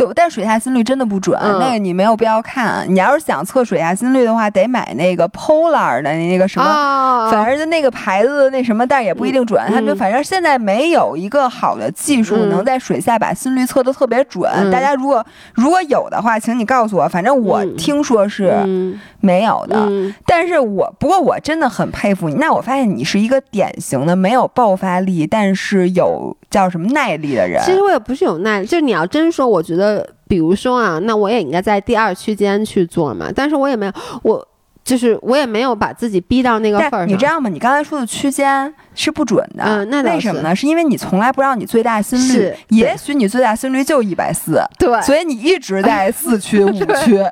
[0.00, 2.86] 对，但水下心率真的不准，那个你没有必要看。
[2.88, 9.62] 你要是想测水下心率的话，得买那个 Polar 的那个什么，反正就那个牌子的那什么，但是也不一定准。
[9.68, 14.50] 他们反正现在没有一个好的技术能在水下把心率测得特别准。
[14.70, 15.22] 大家如果
[15.52, 17.06] 如果有的话，请你告诉我。
[17.06, 18.54] 反正我听说是
[19.20, 19.88] 没有的，
[20.26, 22.34] 但是我不过我真的很佩服你。
[22.36, 27.62] 那我发现你是一个典型的没有爆发力，但是有叫什么耐力的人。
[27.64, 33.30] 其实我也不是有耐力，就是你要真说，我觉得，比如说啊，那我也应该在第二区间去做嘛。
[33.34, 33.92] 但是我也没有
[34.22, 34.46] 我。
[34.84, 37.08] 就是我也没有把自己逼到那个份儿上。
[37.08, 39.62] 你这样吧，你刚才说的区间是不准的。
[39.64, 40.54] 嗯，那为什么呢？
[40.56, 42.32] 是因为你从来不知道你最大心率。
[42.32, 42.56] 是。
[42.70, 44.60] 也许你最大心率就一百四。
[44.78, 45.00] 对。
[45.02, 47.22] 所以你一直在四区 五区。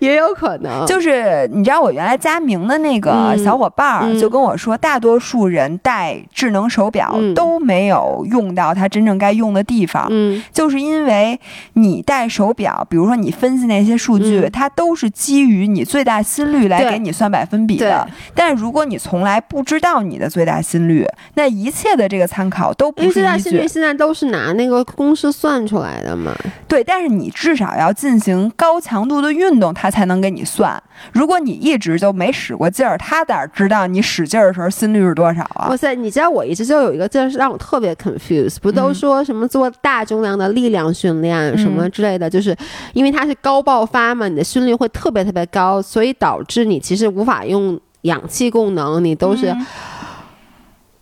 [0.00, 0.84] 也有可能。
[0.86, 10.06] 就是你知道，我原来佳明的那个小伙伴儿就跟我说，大多数人戴智能手表都没有用到它真正该用的地方。
[10.10, 10.42] 嗯。
[10.52, 11.38] 就是因为
[11.72, 16.73] 你戴手表，比如说你分析那些数据，它都是基于你最大心率来。
[16.78, 26.34] 给你算百分比的，但是如果你从来不知道你的最大心率，那一切的这个参考都不是最大心率现在都是拿那个公式算出来的嘛？
[26.66, 30.82] 对，但是你至少要进行高强度的运动，它才能给你算。
[31.12, 35.68] 如果你一直就没使过劲儿，他哪知道你使劲儿的时候心率是多少啊？
[35.68, 42.56] 哇塞，你知道我一直就有一个劲儿是让我特别 confused，不都说什么做大重量的力量训练什么之类的，就是
[42.92, 49.54] 因为它是高爆发嘛，你的心率会特别特别高，所以导致你其实无法用氧气供能，你都是。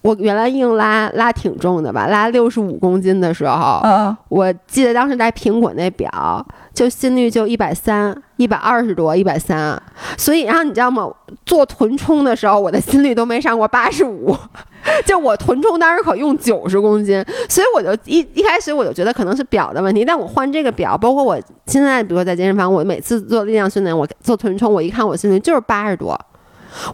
[0.02, 3.80] 我原来硬拉拉挺重的吧，拉六十五公斤的时候，
[4.28, 6.44] 我记得当时戴苹果那表，
[6.74, 9.80] 就心率就一百三，一百二十多，一百三。
[10.18, 11.08] 所以，然后你知道吗？
[11.46, 14.36] 做臀冲的时候，我的心率都没上过八十五。
[15.06, 20.04] 就我臀冲当时可用九十公斤，所以我就一一开始我就觉得可能是表的问题。
[20.04, 26.18] 但我换这个表，包括我现在，比如说在健身房，我每次做力量训练，我做臀冲，我一看我心率就是八十多。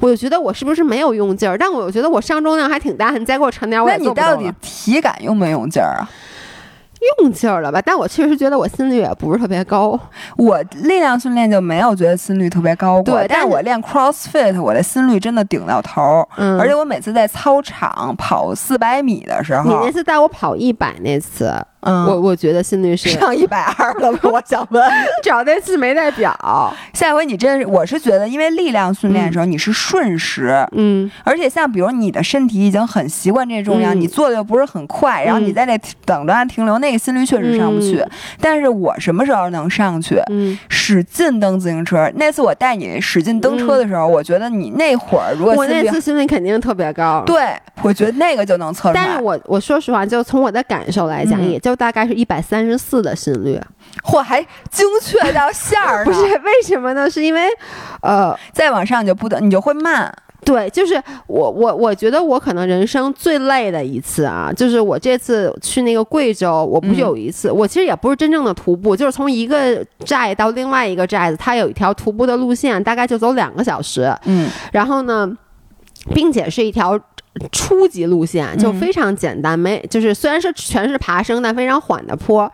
[0.01, 6.09] 我就觉得我是不是没有用劲儿，但我又觉得我上重量还挺大，你再给我沉点，我也做不那你到底体感用没用劲儿啊？
[7.21, 7.81] 用劲儿了吧？
[7.81, 9.97] 但我确实觉得我心率也不是特别高。
[10.37, 13.05] 我力量训练就没有觉得心率特别高过。
[13.05, 16.29] 对，但是我练 CrossFit，我的心率真的顶到头。
[16.37, 16.59] 嗯。
[16.59, 21.55] 而且我每次在操场跑四百米的时候，你那次带我跑一百那次。
[21.81, 24.29] 嗯，我我觉得心率是上一百二了吧？
[24.31, 24.83] 我想问，
[25.23, 26.35] 找那次没带表，
[26.93, 38.05] 下回你真是，我是觉得，因为力量训练的时候你是瞬时，嗯，而且像比如你的身体已经很习惯这重量，你做的又不是很快，然后你在那等着它停留，那个心率确实上不去。
[38.41, 40.21] 但是我什么时候能上去？
[40.31, 42.11] 嗯，使劲蹬自行车。
[42.17, 48.95] 那次我带你使劲蹬车的时候，我觉得你那会儿如果我那次心率肯定特别高，对，我觉得那个就能测出来。
[48.95, 51.68] 但是我我说实话，就从我的感受来讲，也就。
[51.69, 53.61] 就大概是一百三十四的心率，
[54.03, 54.41] 嚯，还
[54.71, 57.11] 精确到线儿 不是为什么呢？
[57.11, 57.43] 是因为，
[58.01, 60.11] 呃，再往上就不得，你就会慢。
[60.47, 60.95] 对，就是
[61.27, 74.11] 我我我觉得我可能人生最累的一次啊，就是我这次去那个贵州，我不是有一次，我其实也不是真正的徒步，就是从一个寨到另外一个寨子，它有一条徒步的路线，大概就走两个小时。
[74.25, 75.31] 嗯，然后呢，
[76.15, 76.99] 并且是一条。
[77.53, 82.51] 初级路线就非常简单，没就是虽然是全是爬升，但非常缓的坡。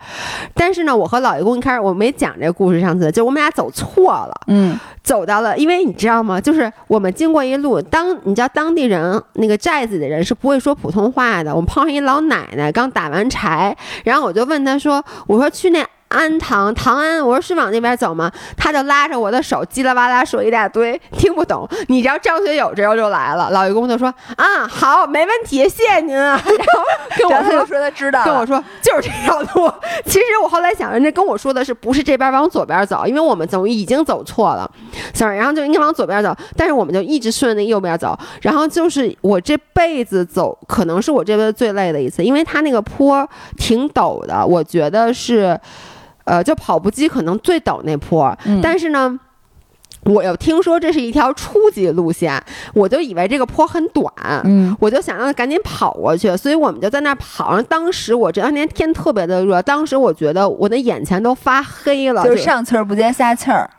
[0.53, 6.39] 但是呢，我和老爷公一开始我没讲这个故事，上次就我们俩走错了，嗯，走到了，因为你知道吗？
[6.39, 11.53] 就是我们经过一路，当你知道当地人那个寨子的人是不会说普通话的。
[11.53, 18.31] 我们碰上一老奶奶刚打完柴，然后我就问她说：“我说去那。”安唐唐安，我说是往那边走吗？
[18.55, 21.67] 他就拉着我的手，叽啦哇啦说一大堆，听不懂。
[21.87, 26.39] 你知道张学友这时候就来了，老员工就说啊，好，没问题，谢谢您啊。
[27.19, 29.71] 然后跟我说说他知道，跟我说就是这条路。
[30.05, 33.05] 其实我后来想，人家跟我说的是不是这边往左边走？
[33.05, 34.69] 因为我们走已经走错了，
[35.13, 38.17] 想然后就应该往左边走，但是我们就一直顺着那右边走。
[38.41, 43.27] 然后就是我这辈子走，可能是我这辈子最累的一次，因为他那个坡
[43.57, 45.59] 挺陡的，我觉得是。
[46.25, 49.19] 呃，就跑步机可能最陡那坡，但是呢，
[50.03, 54.11] 我又听说这是一条初级路线，我就以为这个坡很短，
[54.43, 57.61] 嗯，我就想让他赶紧跑过去，所以我们就在那跑。
[57.63, 63.69] 当时我这两天天特别的热，当时我觉得我的眼前都发黑了，就是上气儿不接下气儿，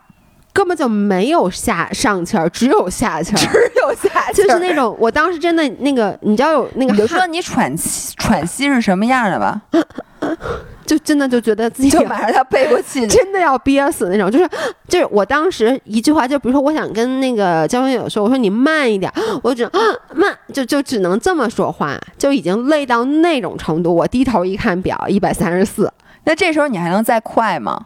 [0.53, 9.61] 根本就没有下上气儿，只有下气儿，只有下气儿，就是那种我当时真的那个，你知道有那个，你就说你喘气喘息是什么样的吧。
[10.87, 14.30] 就真的就觉得自己就马上要背过气， 真的要憋死那种。
[14.30, 14.49] 就是
[14.89, 19.12] 就是我当时一句话，就比如说我想跟那个交朋友说，我说你慢一点，
[19.43, 19.68] 我只
[20.14, 23.95] 慢，就就只能这么说话，就已经累到那种程度。
[23.95, 25.93] 我低头一看表，一百三十四。
[26.24, 27.84] 那这时候你还能再快吗？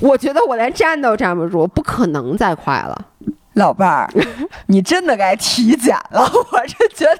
[0.00, 2.98] 我觉得我连站都站不住，不可能再快了。
[3.54, 4.10] 老伴儿，
[4.66, 6.20] 你真的该体检了。
[6.52, 7.18] 我是觉得，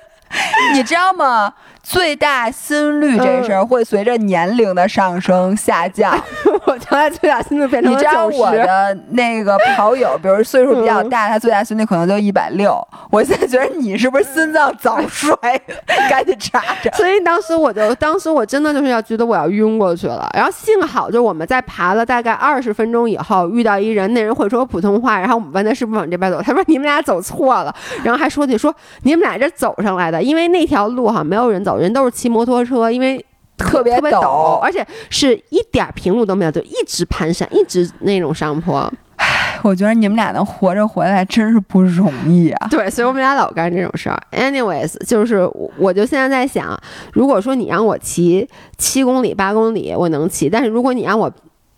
[0.75, 1.55] 你知道吗？
[1.89, 6.19] 最大心率这事儿会随着年龄的上升下降。
[6.67, 12.77] 我将来最大心率变成你知道我的那个跑友，比如岁数比较大，他最大心率可能就一百六。
[13.09, 15.33] 我现在觉得你是不是心脏早衰？
[16.11, 16.91] 赶紧查查。
[16.97, 20.29] 所以当时我就，当时我真的就是要觉得我要晕过去了。
[20.35, 27.73] 然后幸好就我们在爬了大概二十分钟以后，遇到一人，那人会说普通话，然后我们问他是不是往这边走，他说你们俩走错了，
[28.03, 31.76] 然后还说你说你们俩这走上来的，因为那条路哈没有人走。
[31.79, 33.25] 人都是骑摩托车，因为
[33.57, 38.93] 特别陡，而且是一点平路都没有，就一直盘山，一直那种上坡。
[39.17, 42.69] 唉，我觉得你们俩能活着回来真是不容易啊！
[42.71, 44.23] 对，所以我们俩老干这种事儿。
[44.31, 46.79] Anyways，就是我就现在在想，
[47.15, 48.47] 如果说你让我骑
[48.77, 51.31] 七公里、八公里，我能骑；但是如果你让我，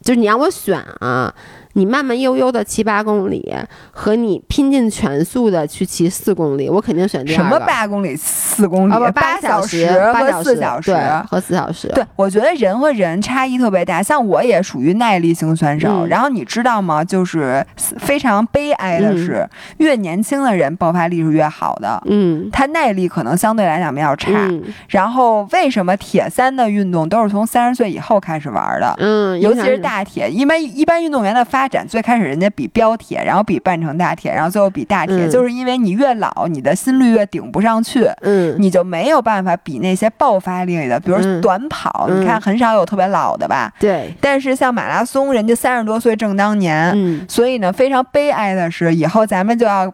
[0.03, 1.33] 就是你让我选啊。
[1.79, 3.55] 你慢慢悠悠的骑八公里，
[3.93, 7.45] 和你拼尽全速的去骑四公里，我肯定选第二个。
[7.45, 8.93] 什么八公里、四公里？
[9.13, 10.93] 八小时和四小时，
[11.31, 11.87] 和四小时。
[11.95, 14.03] 对，我觉得人和人差异特别大。
[14.03, 16.05] 像我也属于耐力型选手。
[16.07, 17.05] 然后你知道吗？
[17.05, 22.03] 就是非常悲哀的是，越年轻的人爆发力是越好的。
[22.07, 24.33] 嗯，他耐力可能相对来讲比较差。
[24.89, 28.93] 然后为什么铁三的运动都是从三十岁以后开始玩的？
[28.99, 43.73] 嗯，尤其是大铁，因为一般运动员的发展最开始人家比标铁，然后比半程大铁，然后最后比大铁，就是因为你越老，你的心率越顶不上去，嗯，你就没有办法比那些爆发力的，比如短跑，你看很少有特别老的吧？
[43.79, 44.15] 对。
[44.21, 49.93] 但是像马拉松，人家三十多岁正当年，嗯，所以呢，非常悲哀的是，以后咱们就要，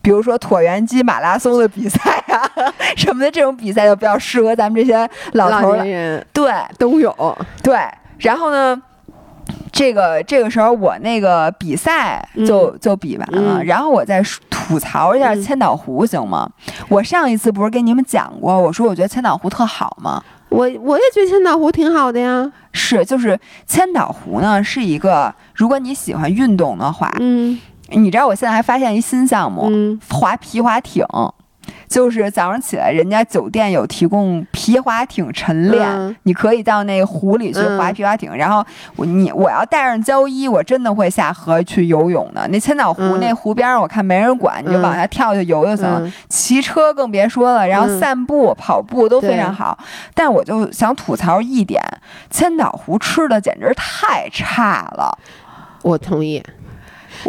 [0.00, 2.50] 比如说椭圆机马拉松的比赛啊
[2.96, 7.78] 什么的，这种比赛就比较适合咱们这些老头人，对，都有，对。
[8.18, 8.80] 然后呢？
[9.72, 16.48] 这个这个时候我那个比赛就就比完了，然后我再吐槽一下千岛湖行吗？
[16.88, 20.22] 我上一次不是跟你们讲过，我说我觉得千岛湖特好吗？
[20.50, 22.52] 我我也觉得千岛湖挺好的呀。
[22.72, 27.58] 是，就是千岛湖呢是一个，如果你喜欢运动的话，嗯，
[27.88, 29.70] 你知道我现在还发现一新项目，
[30.10, 31.04] 滑皮划艇。
[31.92, 38.34] 就是早上起来，人家酒店有提供皮划艇晨练，你可以到那个湖里去划皮划艇。
[38.34, 38.64] 然后
[38.96, 42.48] 我你我要带上胶衣，我真的会下河去游泳的。
[42.48, 46.10] 那千岛湖那湖边上，我看没人管，你就往下跳就游就行了。
[46.30, 49.78] 骑车更别说了，然后散步、跑步都非常好。
[50.14, 51.82] 但我就想吐槽一点，
[52.30, 55.18] 千岛湖吃的简直太差了。
[55.82, 56.42] 我同意，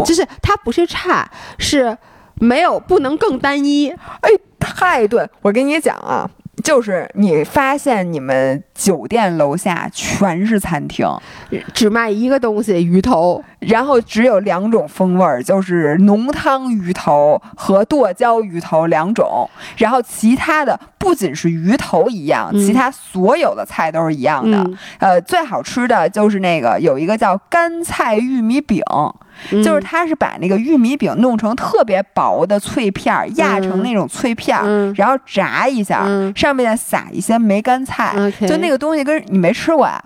[0.05, 1.97] 就是它不是差，是。
[2.39, 3.89] 没有，不能更单一。
[3.89, 4.29] 哎，
[4.63, 5.27] 太对！
[5.41, 6.29] 我跟你讲啊，
[6.63, 11.07] 就是你发现你们酒店楼下全是餐厅，
[11.73, 19.49] 只卖一个东西——鱼头，然后只有两种风味儿，就是浓汤鱼头和剁椒鱼头两种。
[19.77, 24.69] 然后其他的不仅是鱼头一样，其他所有的菜都是一样的。
[24.97, 28.81] 呃，最好吃的就是那个有一个叫干菜玉米饼。
[29.63, 36.05] 就是它是把那个玉米饼弄成特别薄的脆片儿，压成那种脆片儿，然后炸一下，
[36.35, 38.13] 上面撒一些梅干菜，
[38.47, 40.01] 就那个东西跟你没吃过呀？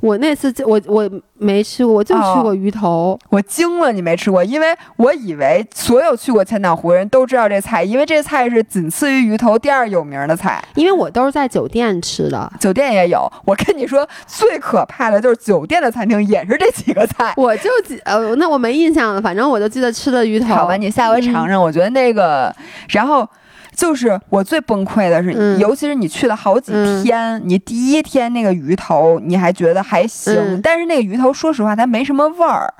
[0.00, 10.60] 我那次我我没吃过，我就吃过鱼头，我惊了，你没吃过，因为我以为所有去过千岛湖人都知道这菜，因为这菜是仅次于鱼头第二有名的菜。
[10.74, 13.30] 因为我都是在酒店吃的，酒店也有。
[13.44, 17.32] 我跟你说，最可怕的就是酒店的餐厅也是这几个菜。
[17.36, 20.52] 我就记呃，那我没印象了，反正我就记得吃的鱼头。
[20.52, 22.52] 好吧，你下回尝尝，我觉得那个，
[22.88, 23.28] 然后。
[23.74, 32.72] 就是我最崩溃的是，尤其是你去了好几天，你第一天那个鱼头你还觉得还行，但是那个鱼头说实话它没什么味儿，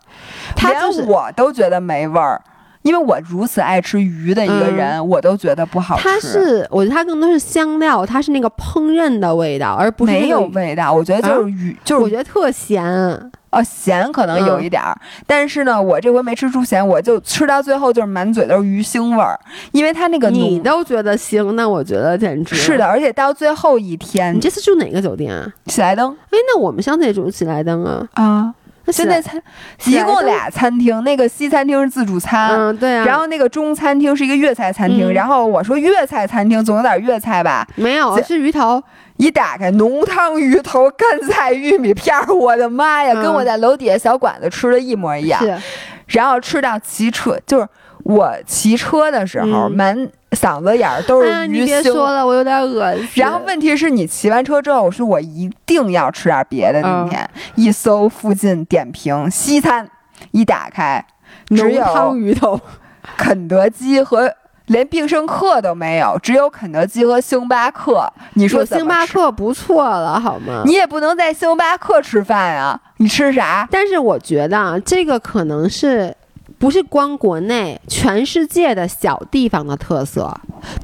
[0.63, 2.41] 连我都觉得没味儿，
[2.83, 6.03] 因为我如此爱吃鱼的一个人，我都觉得不好吃。
[6.03, 10.93] 它是，我觉得它更多是香料，它是那个烹饪的味道，而不是没有味道。
[10.93, 13.33] 我觉得就是鱼，就是我觉得特咸。
[13.53, 19.39] 哦，咸可能有一点儿，但是呢，我这回没吃出咸，我就吃到最后就是满嘴都是鱼腥味儿，
[19.73, 25.47] 因为它那个你都觉得腥，那我觉得简直是的，而且到最后一天，你这次住哪个酒店啊？
[25.67, 26.11] 喜来登。
[26.11, 28.09] 哎，那我们上次也住喜来登啊。
[28.15, 28.55] 啊，
[28.89, 29.41] 现在餐
[29.85, 37.67] 一共俩餐厅，那个西餐厅是自助餐，嗯，对啊，然后那个中餐厅是一个粤菜餐厅，然后我说粤菜餐厅总有点粤菜吧？
[37.77, 38.83] 没有，是鱼头。
[39.19, 45.41] 一打开浓汤鱼头、干菜玉米片儿，我的妈呀，跟我在楼底下小馆子吃的一模一样。
[46.07, 47.69] 然后吃到骑车，就是
[48.05, 49.97] 我骑车的时候满
[50.33, 51.47] 嗓子眼儿都是鱼腥。
[51.61, 53.09] 你别说了，我有点恶心。
[53.17, 56.83] 然后问题是你骑完车之后，我说我一定要吃点别的。
[56.83, 59.89] 今天一搜附近点评西餐，
[60.31, 61.05] 一打开
[61.49, 62.61] 只有汤鱼头、
[63.17, 64.33] 肯德基和。
[64.67, 68.11] 连必胜客都没有，只有肯德基和星巴克。
[68.35, 70.63] 你说星巴克不错了，好吗？
[70.65, 72.81] 你也不能在星巴克吃饭啊！
[72.99, 73.69] 你吃啥？
[73.73, 76.17] 但是我觉得啊，这个可能是
[76.63, 80.33] 不是光国内，全世界的小地方的特色，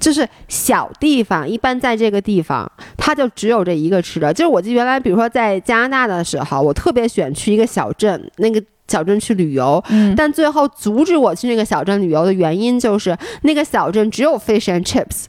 [0.01, 4.35] 就是小地方一般在这个地方，它就只有这一个吃的。
[4.35, 8.61] 就是我记得原来，比如说在加拿大的时候，我特别喜欢去一个小镇，那个。
[8.91, 9.85] 小镇去旅游，
[10.17, 15.27] 但最后阻止我去那个小镇旅游的原因就是那个小镇只有 fish and chips，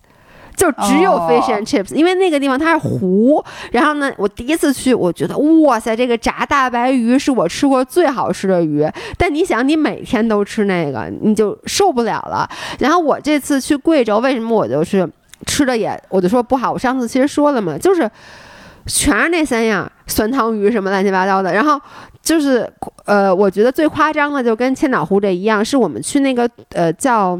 [0.59, 3.41] 就只有 fish and chips，因为那个地方它是湖。
[3.71, 8.85] 然后呢，我第一次去，我觉得哇塞，这个炸大白鱼是我吃过最好吃的鱼。
[9.17, 12.45] 但你想，你每天都吃那个，你就受不了了。
[12.79, 15.09] 然后我这次去贵州，为什么我就是
[15.47, 16.73] 吃的也，我就说不好。
[16.73, 18.11] 我上次其实说了嘛，就是
[18.85, 21.53] 全是那三样，酸汤鱼什么乱七八糟的。
[21.53, 21.79] 然后。
[22.21, 22.69] 就是，
[23.05, 27.39] 呃，我觉得最夸张的就跟千岛湖这一样，是我们去那个呃叫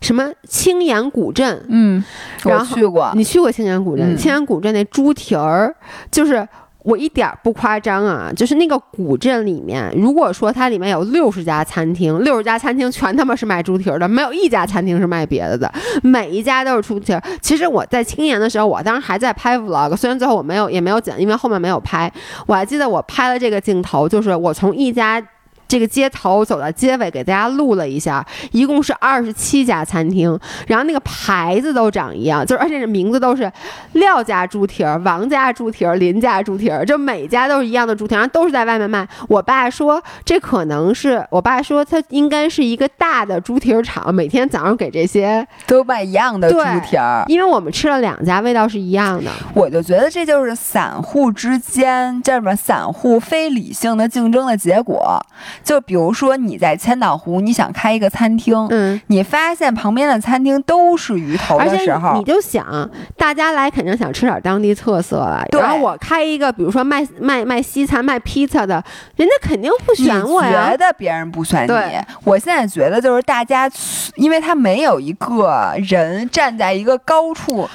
[0.00, 2.04] 什么青岩古镇，嗯，
[2.44, 4.16] 我去过，你去过青岩古镇？
[4.16, 5.74] 青岩古镇那猪蹄儿，
[6.10, 6.46] 就是。
[6.86, 15.68] 我一点不夸张啊，就是那个古镇里面，如果说它里面有六十家餐厅，六十家餐厅全他妈是卖猪蹄儿的，没有一家餐厅是卖别的的，
[16.04, 17.20] 每一家都是猪蹄儿。
[17.40, 22.08] 其实我在青岩的时候，我当时还在拍 vlog，虽然最后我没有也没有剪，因为后面没有拍。
[22.46, 25.20] 我还记得我拍了这个镜头，就是我从一家。
[25.68, 33.50] 这个街头走到街尾，给大家录了一下，一共是二十七家餐厅，然后那个牌子都长一样，就是而且这名字都是
[33.92, 39.06] 廖家猪蹄儿、王家猪蹄儿、林家猪蹄儿，就每家都是一样的猪蹄儿，都是在外面卖。
[39.28, 46.56] 我爸说这可能是，我爸说他应该是一个大的猪蹄儿厂，每天早上给这些都卖一样的猪
[46.88, 47.24] 蹄儿。
[47.26, 49.30] 因为我们吃了两家，味道是一样的。
[49.54, 55.24] 我就觉得这就是散户之间这什么散户非理性的竞争的结果。
[55.62, 65.44] 就比如说你在千岛湖，你想开一个餐厅，嗯，你发现旁边的餐厅都是鱼头的时候，你就想大家来肯定想吃点当地特色了。
[65.52, 68.82] 然后我开一个，比如说卖卖卖西餐、卖披萨的，
[69.16, 70.70] 人家肯定不选我呀。
[70.70, 73.70] 觉得别人不选你，我现在觉得就是大家，
[74.16, 77.68] 因为他没有一个人站在一个高处。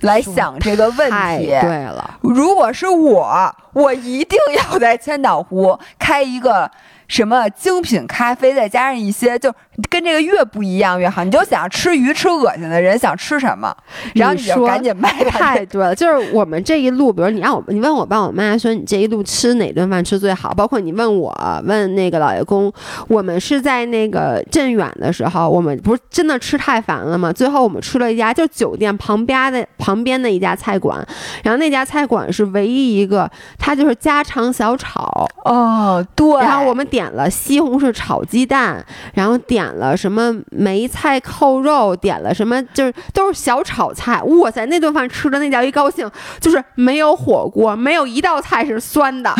[0.00, 6.70] 来想这个问题，对了，如果是我，我一定要在千岛湖开一个。
[7.08, 9.52] 什么精品咖啡，再加上一些，就
[9.88, 11.22] 跟这个越不一样越好。
[11.22, 13.74] 你就想吃鱼吃恶心的人想吃什么，
[14.14, 15.12] 然后你就赶紧卖。
[15.26, 21.32] 太对了，就是我们这一路，比如你让我，你问我爸我妈说你这一路吃哪顿饭吃最好，包括你问我
[21.64, 22.72] 问那个老爷公，
[23.08, 27.32] 我们是在那个镇远的时候，我们不是真的吃太烦了吗？
[27.32, 31.06] 最后我们吃了一家就酒店旁边的旁边的一家菜馆，
[31.42, 36.86] 然后那家菜馆是唯一一个，它就是家常小炒哦，对，然后我们。
[36.95, 38.84] 点了西红柿炒鸡蛋，
[39.14, 44.22] 然后点了什么梅菜扣肉，点了什么就是都是小炒菜。
[44.22, 49.34] 哇塞，那顿饭吃的那叫一高兴，就是没有火锅，没有一道菜是酸的，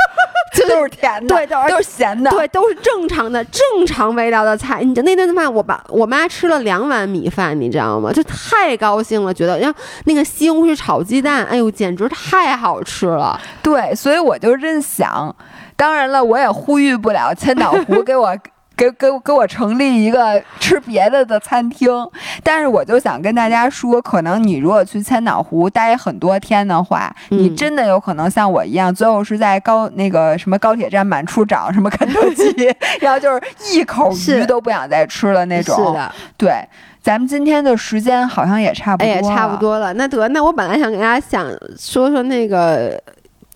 [0.54, 4.82] 就都是甜的，对，都是咸的，对，都是正常的正常味道的菜。
[4.82, 8.12] 你那顿饭，我爸我妈吃了两碗米饭，你知道吗？
[8.12, 13.40] 就太高兴了，觉得然后那个西红柿炒鸡蛋，哎呦，简直太好吃了。
[13.62, 15.34] 对，所以我就真想。
[15.82, 18.38] 当然了，我也呼吁不了千岛湖给我
[18.76, 21.90] 给给给我成立一个吃别的的餐厅，
[22.44, 32.72] 但是我就想跟大家说，可能你如果去千岛湖待很多天的话，你真的有可能像我一样，最后是在高那个什么高铁站满处找什么肯德基，
[33.02, 35.74] 然后就是一口鱼都不想再吃了那种。
[35.74, 36.64] 是的，对，
[37.02, 39.92] 咱们今天的时间好像也差不多，也差不多了。
[39.94, 43.02] 那得，那我本来想跟大家想说说那个。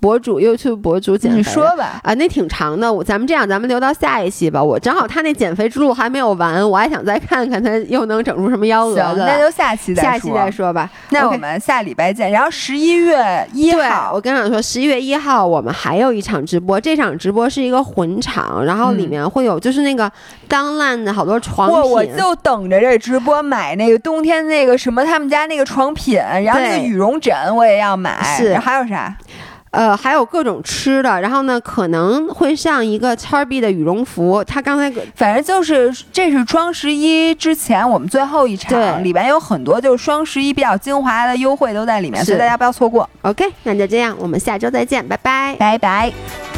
[0.07, 2.93] 博主 YouTube 博主减肥，你说吧啊，那挺长的。
[2.93, 4.63] 我咱们这样，咱们留到下一期吧。
[4.63, 9.25] 我正好他那减肥之路还没有完，我还想再看看他又能整出什么幺蛾子。
[9.27, 10.89] 那就下期再下期再说吧。
[11.11, 12.31] 那我们下礼拜见。
[12.31, 16.81] 然后十一月一号，我跟你说，十一月一号我们还有一场直播。
[16.81, 20.09] 这场直播是一个混场，然后里面会有就是那个
[20.47, 21.77] 当烂的好多床品。
[21.81, 28.37] 我我就等着这直播买那个冬天那个什么他们家那个床品，然后那个羽绒枕我也要买。
[28.37, 29.13] 是还有啥？
[29.77, 34.43] 呃，还有各种吃的，然后呢，可能会上一个叉 B 的羽绒服。
[34.45, 43.07] 他刚才反正就是，这是双十一之前我们最后一场，里边有很多就是双十一比较精华的优惠都在里面，所以大家不要错过。
[43.21, 46.56] OK，那就这样，我们下周再见，拜拜，拜拜。